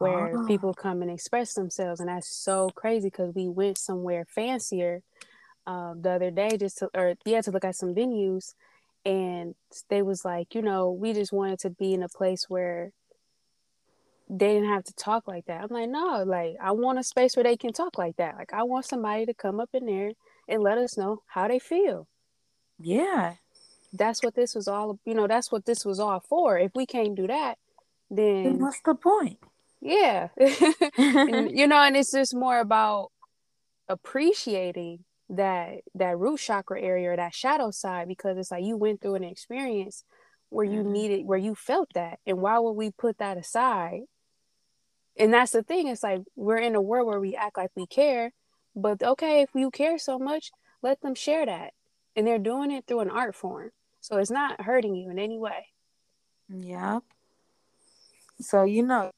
[0.00, 0.46] where oh.
[0.46, 2.00] people come and express themselves.
[2.00, 5.02] And that's so crazy because we went somewhere fancier
[5.66, 8.54] um, the other day just to, or yeah, to look at some venues
[9.04, 9.54] and
[9.88, 12.92] they was like you know we just wanted to be in a place where
[14.28, 15.62] they didn't have to talk like that.
[15.62, 18.36] I'm like no like i want a space where they can talk like that.
[18.36, 20.12] Like i want somebody to come up in there
[20.48, 22.06] and let us know how they feel.
[22.78, 23.34] Yeah.
[23.92, 26.58] That's what this was all you know that's what this was all for.
[26.58, 27.58] If we can't do that
[28.10, 29.38] then, then what's the point
[29.80, 30.28] yeah.
[30.98, 33.10] And, you know and it's just more about
[33.88, 39.00] appreciating that that root chakra area or that shadow side because it's like you went
[39.00, 40.04] through an experience
[40.48, 40.92] where you mm-hmm.
[40.92, 42.18] needed where you felt that.
[42.26, 44.02] And why would we put that aside?
[45.16, 45.88] And that's the thing.
[45.88, 48.32] It's like we're in a world where we act like we care
[48.76, 50.50] but okay if you care so much
[50.82, 51.72] let them share that.
[52.16, 53.70] And they're doing it through an art form.
[54.00, 55.68] So it's not hurting you in any way.
[56.48, 57.02] Yep.
[58.40, 59.12] So you know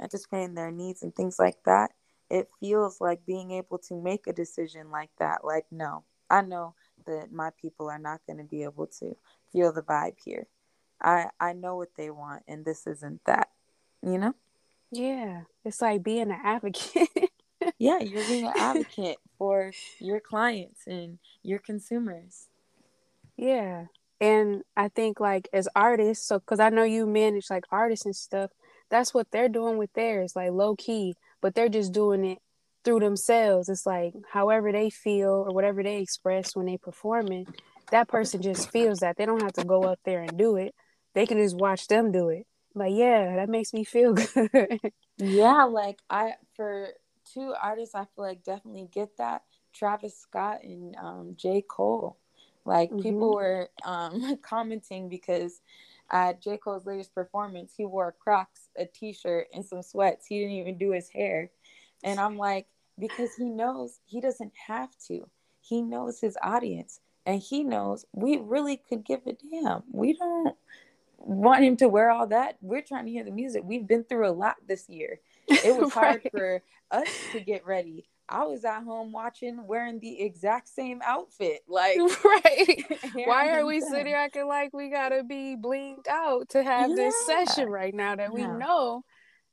[0.00, 1.90] anticipating their needs and things like that
[2.32, 5.44] it feels like being able to make a decision like that.
[5.44, 6.74] Like, no, I know
[7.06, 9.14] that my people are not going to be able to
[9.52, 10.46] feel the vibe here.
[11.00, 13.48] I I know what they want, and this isn't that.
[14.02, 14.34] You know?
[14.90, 17.08] Yeah, it's like being an advocate.
[17.78, 22.48] yeah, you're being an advocate for your clients and your consumers.
[23.36, 23.86] Yeah,
[24.22, 28.16] and I think like as artists, so because I know you manage like artists and
[28.16, 28.52] stuff,
[28.92, 32.38] that's what they're doing with theirs, like low key but they're just doing it
[32.84, 33.68] through themselves.
[33.68, 37.46] It's like however they feel or whatever they express when they performing,
[37.90, 39.18] that person just feels that.
[39.18, 40.74] They don't have to go up there and do it.
[41.14, 42.46] They can just watch them do it.
[42.74, 44.80] Like, yeah, that makes me feel good.
[45.18, 46.88] yeah, like I for
[47.34, 49.42] two artists, I feel like definitely get that.
[49.74, 51.64] Travis Scott and um, J.
[51.66, 52.18] Cole.
[52.64, 53.02] Like mm-hmm.
[53.02, 55.60] people were um, commenting because
[56.12, 56.58] at J.
[56.58, 60.26] Cole's latest performance, he wore Crocs, a t-shirt, and some sweats.
[60.26, 61.50] He didn't even do his hair.
[62.04, 62.66] And I'm like,
[62.98, 65.28] because he knows he doesn't have to.
[65.60, 69.82] He knows his audience and he knows we really could give a damn.
[69.90, 70.56] We don't
[71.18, 72.58] want him to wear all that.
[72.60, 73.62] We're trying to hear the music.
[73.64, 75.20] We've been through a lot this year.
[75.48, 76.04] It was right.
[76.04, 78.08] hard for us to get ready.
[78.28, 81.60] I was at home watching, wearing the exact same outfit.
[81.68, 82.84] Like, right?
[83.14, 86.96] Why are we sitting acting like we gotta be blinked out to have yeah.
[86.96, 88.56] this session right now that we yeah.
[88.56, 89.04] know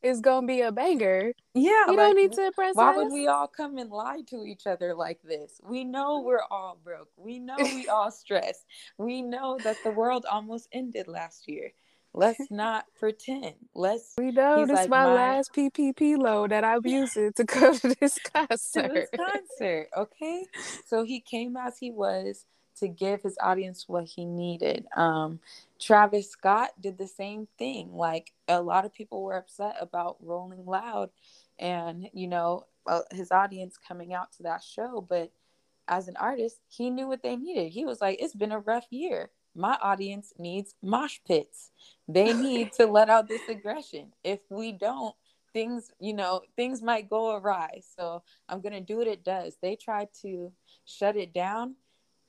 [0.01, 1.33] is gonna be a banger.
[1.53, 2.97] Yeah, you like, don't need to impress Why us.
[2.97, 5.59] would we all come and lie to each other like this?
[5.63, 7.09] We know we're all broke.
[7.17, 8.65] We know we all stressed.
[8.97, 11.71] We know that the world almost ended last year.
[12.13, 13.55] Let's not pretend.
[13.75, 14.13] Let's.
[14.17, 17.95] We know this like, my, my last PPP loan that I'm using to go to
[17.99, 18.87] this concert.
[18.87, 20.45] To this concert, okay.
[20.85, 22.45] So he came as he was
[22.79, 24.87] to give his audience what he needed.
[24.95, 25.39] Um,
[25.79, 27.93] Travis Scott did the same thing.
[27.93, 31.09] Like a lot of people were upset about Rolling Loud
[31.57, 35.05] and, you know, uh, his audience coming out to that show.
[35.07, 35.31] But
[35.87, 37.71] as an artist, he knew what they needed.
[37.71, 39.29] He was like, it's been a rough year.
[39.59, 41.71] My audience needs mosh pits.
[42.07, 44.13] They need to let out this aggression.
[44.23, 45.13] If we don't,
[45.51, 47.81] things, you know, things might go awry.
[47.97, 49.57] So I'm going to do what it does.
[49.61, 50.53] They tried to
[50.85, 51.75] shut it down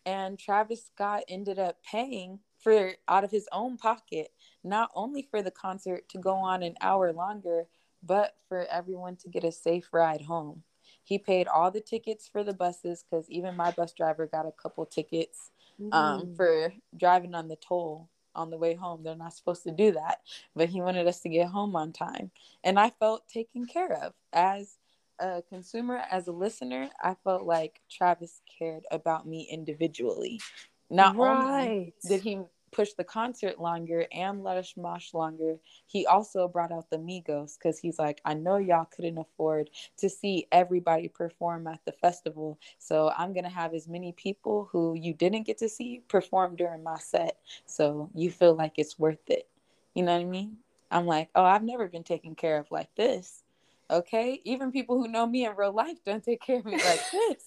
[0.04, 4.32] and Travis Scott ended up paying for out of his own pocket,
[4.64, 7.66] not only for the concert to go on an hour longer,
[8.02, 10.62] but for everyone to get a safe ride home.
[11.02, 14.52] He paid all the tickets for the buses because even my bus driver got a
[14.52, 15.50] couple tickets
[15.92, 16.36] um, mm.
[16.36, 19.02] for driving on the toll on the way home.
[19.02, 20.20] They're not supposed to do that,
[20.54, 22.30] but he wanted us to get home on time.
[22.64, 24.76] And I felt taken care of as
[25.18, 30.40] a consumer, as a listener, I felt like Travis cared about me individually.
[30.88, 31.68] Not right.
[31.68, 32.40] only did he
[32.72, 35.56] push the concert longer and let us mosh longer,
[35.86, 40.08] he also brought out the Migos because he's like, I know y'all couldn't afford to
[40.08, 42.58] see everybody perform at the festival.
[42.78, 46.56] So I'm going to have as many people who you didn't get to see perform
[46.56, 47.38] during my set.
[47.66, 49.48] So you feel like it's worth it.
[49.94, 50.56] You know what I mean?
[50.90, 53.42] I'm like, oh, I've never been taken care of like this.
[53.90, 54.40] Okay.
[54.44, 57.44] Even people who know me in real life don't take care of me like this.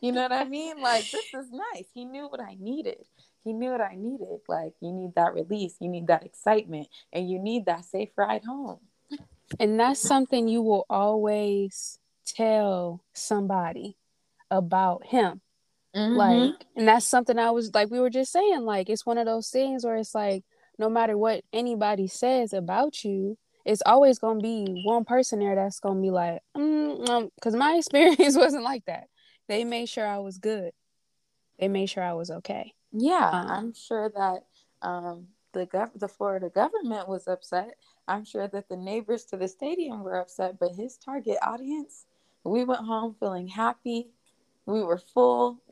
[0.00, 0.80] You know what I mean?
[0.80, 1.86] Like, this is nice.
[1.94, 3.04] He knew what I needed.
[3.44, 4.40] He knew what I needed.
[4.48, 8.44] Like, you need that release, you need that excitement, and you need that safe ride
[8.44, 8.78] home.
[9.58, 13.96] And that's something you will always tell somebody
[14.50, 15.40] about him.
[15.94, 16.14] Mm-hmm.
[16.14, 19.26] Like, and that's something I was like, we were just saying, like, it's one of
[19.26, 20.44] those things where it's like,
[20.78, 25.80] no matter what anybody says about you, it's always gonna be one person there that's
[25.80, 29.08] gonna be like, mm, um, because my experience wasn't like that.
[29.48, 30.72] They made sure I was good.
[31.58, 32.72] They made sure I was okay.
[32.92, 34.44] Yeah, um, I'm sure that
[34.82, 37.76] um, the gov- the Florida government was upset.
[38.08, 42.06] I'm sure that the neighbors to the stadium were upset, but his target audience,
[42.44, 44.08] we went home feeling happy.
[44.66, 45.62] We were full.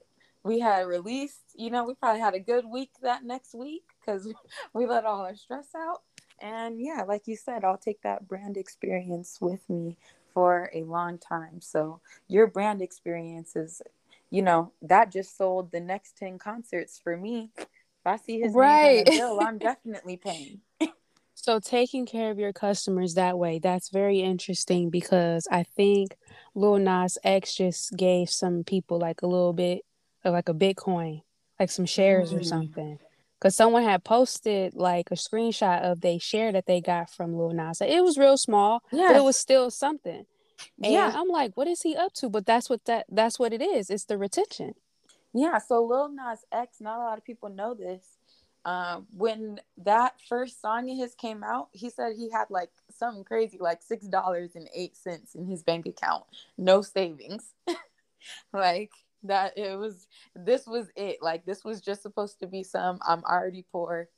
[0.44, 4.28] We had released, you know, we probably had a good week that next week because
[4.72, 6.02] we let all our stress out.
[6.40, 9.96] And yeah, like you said, I'll take that brand experience with me
[10.32, 11.60] for a long time.
[11.60, 13.82] So your brand experience is,
[14.30, 17.50] you know, that just sold the next 10 concerts for me.
[17.56, 17.66] If
[18.06, 19.06] I see his right.
[19.06, 20.60] name on bill, I'm definitely paying.
[21.34, 26.16] so taking care of your customers that way, that's very interesting because I think
[26.54, 29.82] Lil Nas X just gave some people like a little bit
[30.24, 31.22] of like a Bitcoin,
[31.58, 32.40] like some shares mm.
[32.40, 32.98] or something
[33.38, 37.52] because someone had posted like a screenshot of they share that they got from Lil
[37.52, 37.80] Nas.
[37.80, 40.26] It was real small, yeah, but it was still something.
[40.82, 42.28] And yeah, I'm like, what is he up to?
[42.28, 43.90] But that's what that that's what it is.
[43.90, 44.74] It's the retention.
[45.34, 45.58] Yeah.
[45.58, 48.18] So Lil Nas X, not a lot of people know this.
[48.64, 53.24] Um, when that first song of his came out, he said he had like something
[53.24, 56.24] crazy, like six dollars and eight cents in his bank account,
[56.56, 57.54] no savings.
[58.52, 58.90] like
[59.24, 63.22] that it was this was it like this was just supposed to be some i'm
[63.24, 64.08] already poor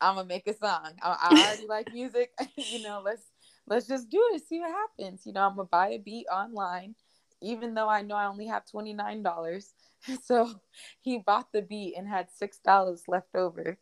[0.00, 3.22] i'm gonna make a song i, I already like music you know let's
[3.66, 6.94] let's just do it see what happens you know i'm gonna buy a beat online
[7.40, 9.72] even though i know i only have $29
[10.22, 10.60] so
[11.00, 13.78] he bought the beat and had six dollars left over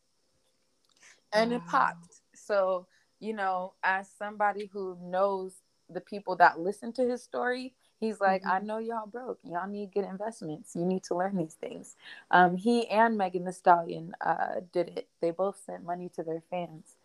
[1.32, 1.57] and wow.
[1.57, 2.87] it popped so
[3.20, 5.55] you know as somebody who knows
[5.91, 7.74] the people that listen to his story
[8.05, 8.51] He's like, mm-hmm.
[8.51, 9.39] I know y'all broke.
[9.45, 10.74] Y'all need good investments.
[10.74, 11.97] You need to learn these things.
[12.30, 15.09] Um, he and Megan Thee Stallion uh, did it.
[15.20, 16.97] They both sent money to their fans.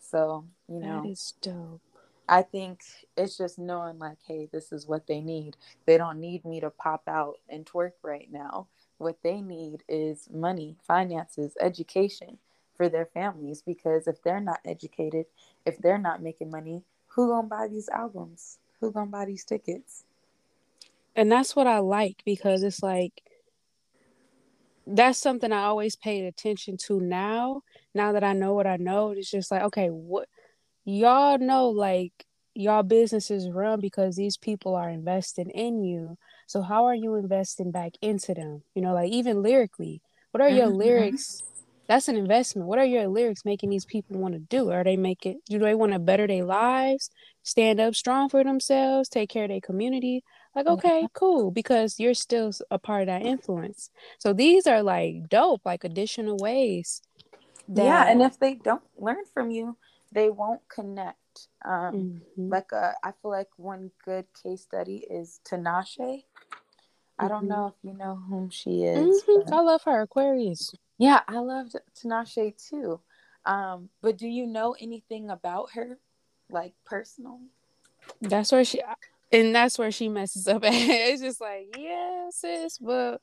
[0.00, 1.02] So, you know.
[1.02, 1.80] That is dope.
[2.28, 2.82] I think
[3.16, 5.56] it's just knowing like, hey, this is what they need.
[5.86, 8.66] They don't need me to pop out and twerk right now.
[8.98, 12.38] What they need is money, finances, education
[12.76, 15.26] for their families because if they're not educated,
[15.64, 18.58] if they're not making money, who gonna buy these albums?
[18.80, 20.04] Who gonna buy these tickets?
[21.16, 23.22] And that's what I like because it's like
[24.86, 27.62] that's something I always paid attention to now.
[27.94, 30.28] Now that I know what I know, it's just like, okay, what
[30.88, 32.24] y'all know like
[32.54, 36.16] y'all businesses run because these people are investing in you.
[36.46, 38.62] So how are you investing back into them?
[38.74, 40.78] You know, like even lyrically, what are your mm-hmm.
[40.78, 41.42] lyrics?
[41.88, 42.68] That's an investment.
[42.68, 44.70] What are your lyrics making these people want to do?
[44.70, 47.10] Are they making do they want to better their lives,
[47.42, 50.24] stand up strong for themselves, take care of their community?
[50.56, 53.90] Like, okay, cool, because you're still a part of that influence.
[54.18, 57.02] So these are like dope, like additional ways.
[57.68, 57.84] That...
[57.84, 59.76] Yeah, and if they don't learn from you,
[60.18, 61.16] they won't connect.
[61.64, 62.48] Um, mm-hmm.
[62.48, 65.96] Like, a, uh, I feel like one good case study is Tinashe.
[65.98, 67.24] Mm-hmm.
[67.24, 67.48] I don't mm-hmm.
[67.48, 69.22] know if you know whom she is.
[69.22, 69.54] Mm-hmm.
[69.54, 70.74] I love her, Aquarius.
[70.98, 73.00] Yeah, I love Tinashe too.
[73.46, 75.98] Um, but do you know anything about her,
[76.50, 77.50] like personally?
[78.20, 78.80] That's where she
[79.30, 83.20] and that's where she messes up it's just like, yeah, sis, but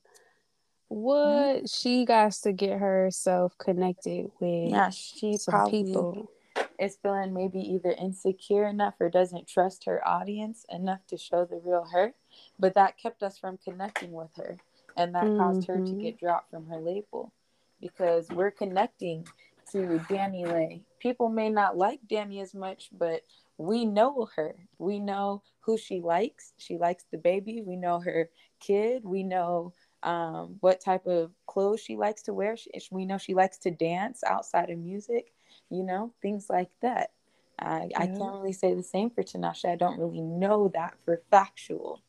[0.88, 1.66] what mm-hmm.
[1.66, 6.30] she got to get herself connected with yeah, she some people
[6.78, 11.60] is feeling maybe either insecure enough or doesn't trust her audience enough to show the
[11.64, 12.12] real her.
[12.58, 14.58] But that kept us from connecting with her.
[14.96, 15.38] And that mm-hmm.
[15.38, 16.00] caused her to mm-hmm.
[16.00, 17.32] get dropped from her label
[17.80, 19.26] because we're connecting
[19.72, 20.80] to DaniLeigh.
[21.00, 23.22] People may not like Danny as much, but
[23.58, 24.54] we know her.
[24.78, 26.52] We know who she likes.
[26.58, 27.62] She likes the baby.
[27.62, 28.30] We know her
[28.60, 29.04] kid.
[29.04, 32.56] We know um, what type of clothes she likes to wear.
[32.56, 35.32] She, we know she likes to dance outside of music,
[35.70, 37.10] you know, things like that.
[37.58, 38.00] I, yeah.
[38.00, 39.64] I can't really say the same for Tinashe.
[39.64, 42.02] I don't really know that for factual.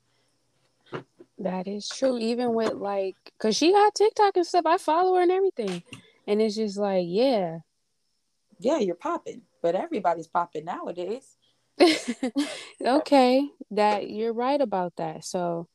[1.39, 2.17] That is true.
[2.17, 4.65] Even with like, cause she got TikTok and stuff.
[4.65, 5.83] I follow her and everything,
[6.25, 7.59] and it's just like, yeah,
[8.59, 11.37] yeah, you're popping, but everybody's popping nowadays.
[12.81, 15.23] okay, that you're right about that.
[15.23, 15.67] So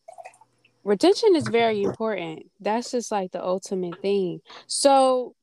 [0.85, 2.47] retention is very important.
[2.61, 4.41] That's just like the ultimate thing.
[4.67, 5.35] So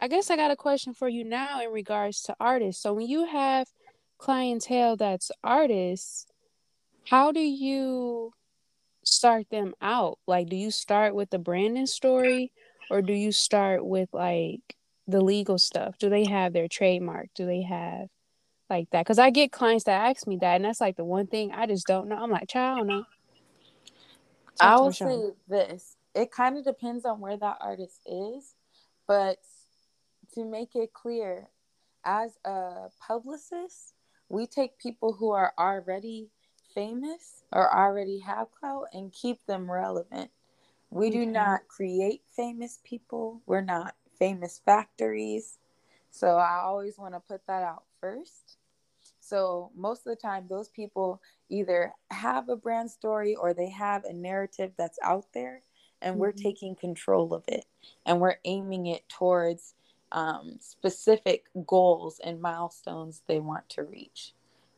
[0.00, 2.82] I guess I got a question for you now in regards to artists.
[2.82, 3.68] So when you have
[4.18, 6.26] clientele that's artists,
[7.08, 8.32] how do you
[9.04, 10.18] start them out?
[10.26, 12.52] Like do you start with the branding story
[12.90, 14.76] or do you start with like
[15.06, 15.98] the legal stuff?
[15.98, 17.28] Do they have their trademark?
[17.34, 18.08] Do they have
[18.68, 19.04] like that?
[19.04, 21.66] Because I get clients that ask me that, and that's like the one thing I
[21.66, 22.16] just don't know.
[22.16, 23.04] I'm like, child, I don't know.
[24.60, 28.54] I will say this: it kind of depends on where that artist is,
[29.06, 29.38] but
[30.34, 31.48] to make it clear,
[32.04, 33.94] as a publicist,
[34.28, 36.30] we take people who are already
[36.74, 40.30] famous or already have clout and keep them relevant.
[40.90, 43.40] We do not create famous people.
[43.46, 45.58] We're not famous factories.
[46.10, 48.58] So I always want to put that out first.
[49.20, 54.04] So most of the time, those people either have a brand story or they have
[54.04, 55.62] a narrative that's out there,
[56.02, 56.20] and mm-hmm.
[56.20, 57.64] we're taking control of it
[58.04, 59.74] and we're aiming it towards
[60.12, 64.34] um, specific goals and milestones they want to reach.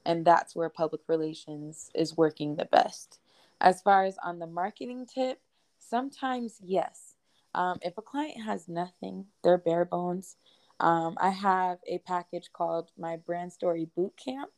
[0.06, 3.18] And that's where public relations is working the best.
[3.60, 5.40] As far as on the marketing tip,
[5.78, 7.16] sometimes yes,
[7.54, 10.36] um, if a client has nothing, they're bare bones.
[10.80, 14.50] Um, I have a package called my Brand Story Boot Camp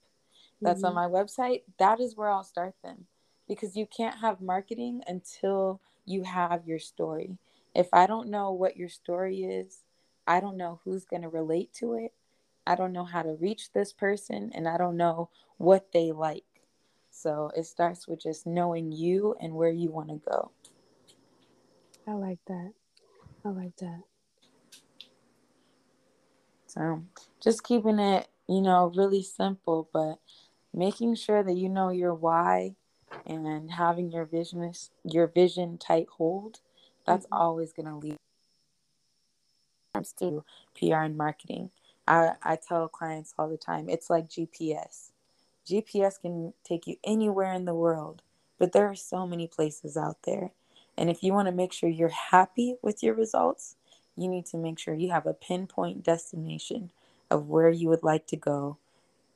[0.60, 0.98] that's mm-hmm.
[0.98, 1.62] on my website.
[1.78, 3.06] That is where I'll start them
[3.48, 7.36] because you can't have marketing until you have your story.
[7.74, 9.82] If I don't know what your story is,
[10.26, 12.12] I don't know who's going to relate to it.
[12.66, 16.44] I don't know how to reach this person, and I don't know what they like.
[17.10, 20.50] So it starts with just knowing you and where you want to go.
[22.06, 22.72] I like that.
[23.44, 24.02] I like that.
[26.66, 27.04] So
[27.42, 30.18] just keeping it, you know, really simple, but
[30.74, 32.74] making sure that you know your why
[33.24, 34.70] and having your vision
[35.04, 36.60] your vision tight hold,
[37.06, 37.42] that's mm-hmm.
[37.42, 38.16] always gonna lead
[40.14, 40.44] to
[40.78, 41.70] PR and marketing.
[42.07, 45.11] I, I tell clients all the time, it's like GPS.
[45.66, 48.22] GPS can take you anywhere in the world,
[48.59, 50.52] but there are so many places out there.
[50.96, 53.76] And if you want to make sure you're happy with your results,
[54.16, 56.90] you need to make sure you have a pinpoint destination
[57.30, 58.78] of where you would like to go,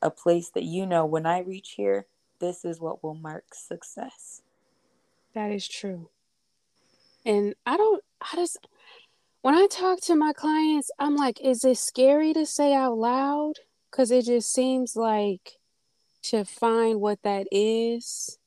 [0.01, 2.07] a place that you know when I reach here,
[2.39, 4.43] this is what will mark success.
[5.35, 6.09] That is true.
[7.25, 8.67] And I don't, I just,
[9.43, 13.55] when I talk to my clients, I'm like, is it scary to say out loud?
[13.91, 15.59] Because it just seems like
[16.25, 18.39] to find what that is,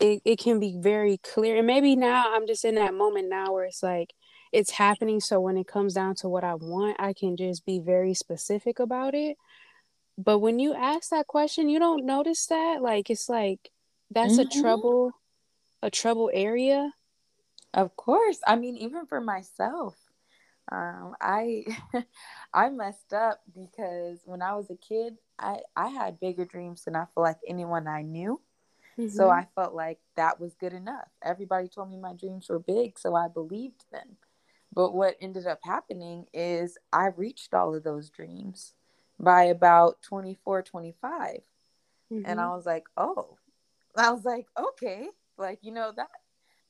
[0.00, 1.56] it, it can be very clear.
[1.56, 4.12] And maybe now I'm just in that moment now where it's like
[4.52, 5.20] it's happening.
[5.20, 8.78] So when it comes down to what I want, I can just be very specific
[8.80, 9.36] about it.
[10.18, 12.82] But when you ask that question, you don't notice that.
[12.82, 13.70] Like it's like
[14.10, 14.58] that's mm-hmm.
[14.58, 15.12] a trouble,
[15.82, 16.92] a trouble area.
[17.74, 18.40] Of course.
[18.46, 19.96] I mean, even for myself,
[20.70, 21.64] um, I
[22.54, 26.96] I messed up because when I was a kid, I I had bigger dreams than
[26.96, 28.40] I feel like anyone I knew.
[28.98, 29.08] Mm-hmm.
[29.14, 31.08] So I felt like that was good enough.
[31.22, 34.16] Everybody told me my dreams were big, so I believed them.
[34.72, 38.74] But what ended up happening is I reached all of those dreams
[39.18, 41.40] by about 24, 25.
[42.12, 42.22] Mm-hmm.
[42.24, 43.36] And I was like, oh,
[43.96, 45.08] I was like, okay,
[45.38, 46.10] like, you know, that,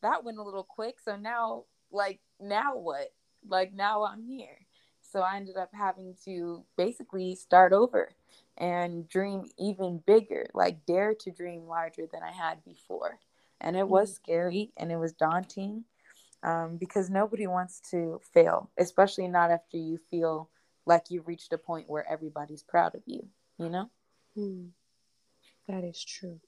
[0.05, 0.97] that went a little quick.
[1.05, 3.09] So now, like, now what?
[3.49, 4.59] Like, now I'm here.
[5.01, 8.11] So I ended up having to basically start over
[8.59, 13.19] and dream even bigger, like dare to dream larger than I had before.
[13.61, 14.25] And it was mm-hmm.
[14.25, 15.85] scary and it was daunting
[16.43, 20.51] um, because nobody wants to fail, especially not after you feel
[20.85, 23.27] like you've reached a point where everybody's proud of you,
[23.59, 23.91] you know?
[24.37, 24.71] Mm.
[25.69, 26.41] That is true.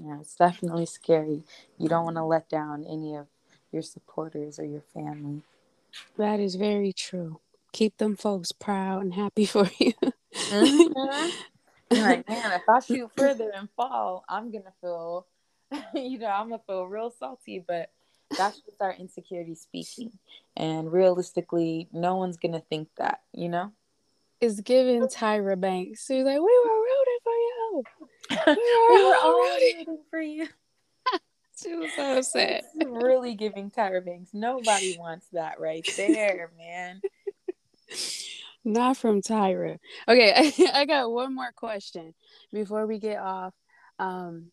[0.00, 1.44] Yeah, it's definitely scary.
[1.78, 3.26] You don't want to let down any of
[3.72, 5.42] your supporters or your family.
[6.16, 7.40] That is very true.
[7.72, 9.92] Keep them folks proud and happy for you.
[10.34, 12.00] mm-hmm.
[12.00, 15.26] like, man, if I shoot further and fall, I'm gonna feel,
[15.94, 17.64] you know, I'm gonna feel real salty.
[17.66, 17.90] But
[18.36, 20.12] that's just our insecurity speaking.
[20.56, 23.72] And realistically, no one's gonna think that, you know?
[24.40, 26.06] It's giving Tyra Banks.
[26.06, 26.75] She's like, We were rooting for you.
[28.46, 30.46] We were, all rooting for you.
[31.62, 32.64] she was so upset.
[32.84, 34.30] Really giving Tyra Banks.
[34.32, 37.00] Nobody wants that right there, man.
[38.64, 39.78] Not from Tyra.
[40.08, 42.14] Okay, I, I got one more question
[42.52, 43.54] before we get off.
[43.98, 44.50] Um,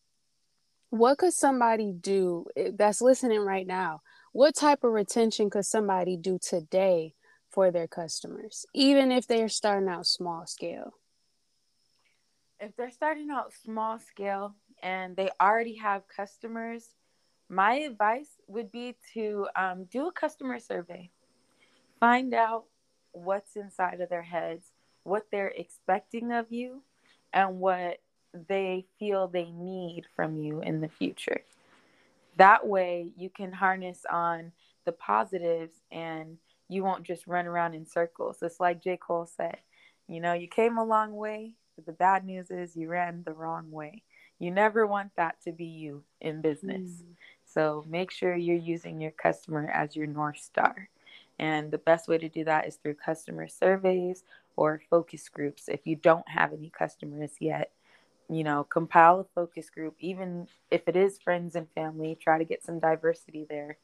[0.92, 4.02] what could somebody do eh, that's listening right now?
[4.32, 7.16] What type of retention could somebody do today
[7.50, 10.94] for their customers, even if they're starting out small scale?
[12.64, 16.96] If they're starting out small scale and they already have customers,
[17.50, 21.10] my advice would be to um, do a customer survey.
[22.00, 22.64] Find out
[23.12, 24.72] what's inside of their heads,
[25.04, 26.84] what they're expecting of you,
[27.34, 27.98] and what
[28.48, 31.42] they feel they need from you in the future.
[32.38, 34.54] That way, you can harness on
[34.86, 36.38] the positives and
[36.70, 38.38] you won't just run around in circles.
[38.42, 38.96] It's like J.
[38.96, 39.58] Cole said,
[40.08, 43.34] you know, you came a long way, but the bad news is you ran the
[43.34, 44.04] wrong way.
[44.40, 47.04] You never want that to be you in business.
[47.04, 47.16] Mm.
[47.46, 50.90] So make sure you're using your customer as your North Star.
[51.40, 54.24] And the best way to do that is through customer surveys
[54.56, 57.72] or focus groups if you don't have any customers yet
[58.30, 62.46] you know, compile a focus group, even if it is friends and family, try to
[62.46, 63.78] get some diversity there.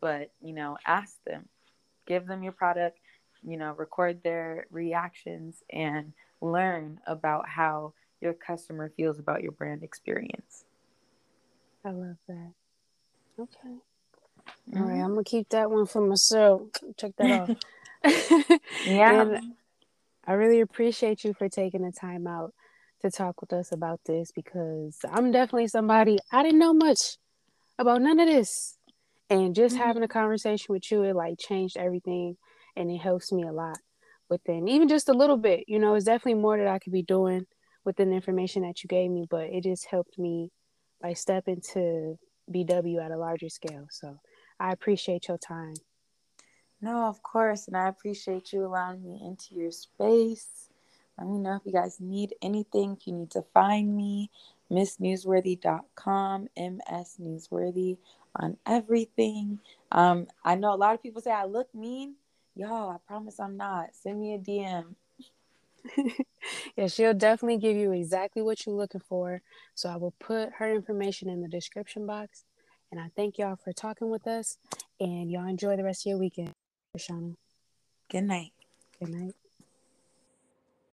[0.00, 1.48] But, you know, ask them,
[2.06, 2.98] give them your product,
[3.42, 9.82] you know, record their reactions and learn about how your customer feels about your brand
[9.82, 10.64] experience.
[11.84, 12.52] I love that.
[13.38, 13.76] Okay.
[14.68, 14.78] Mm-hmm.
[14.78, 15.04] All right, mm-hmm.
[15.04, 16.62] I'm gonna keep that one for myself.
[16.98, 17.64] Check that out.
[18.86, 19.22] yeah.
[19.22, 19.54] And
[20.26, 22.52] I really appreciate you for taking the time out
[23.02, 27.16] to talk with us about this because I'm definitely somebody I didn't know much
[27.78, 28.76] about none of this.
[29.28, 29.84] And just mm-hmm.
[29.84, 32.36] having a conversation with you, it like changed everything
[32.76, 33.78] and it helps me a lot
[34.30, 35.64] within even just a little bit.
[35.68, 37.46] You know, it's definitely more that I could be doing
[37.84, 40.50] within the information that you gave me, but it just helped me
[41.02, 42.18] like step into
[42.50, 43.86] BW at a larger scale.
[43.90, 44.18] So
[44.58, 45.74] I appreciate your time.
[46.80, 47.66] No, of course.
[47.66, 50.70] And I appreciate you allowing me into your space
[51.20, 52.96] let me know if you guys need anything.
[52.98, 54.30] If you need to find me,
[54.70, 57.98] msnewsworthy.com, MS Newsworthy
[58.36, 59.58] on everything.
[59.92, 62.14] Um, I know a lot of people say I look mean.
[62.54, 63.94] Yo, I promise I'm not.
[63.94, 64.94] Send me a DM.
[66.76, 69.42] yeah, she'll definitely give you exactly what you're looking for.
[69.74, 72.44] So I will put her information in the description box.
[72.90, 74.58] And I thank y'all for talking with us.
[74.98, 76.52] And y'all enjoy the rest of your weekend.
[76.98, 77.36] Shauna.
[78.10, 78.52] Good night.
[78.98, 79.39] Good night.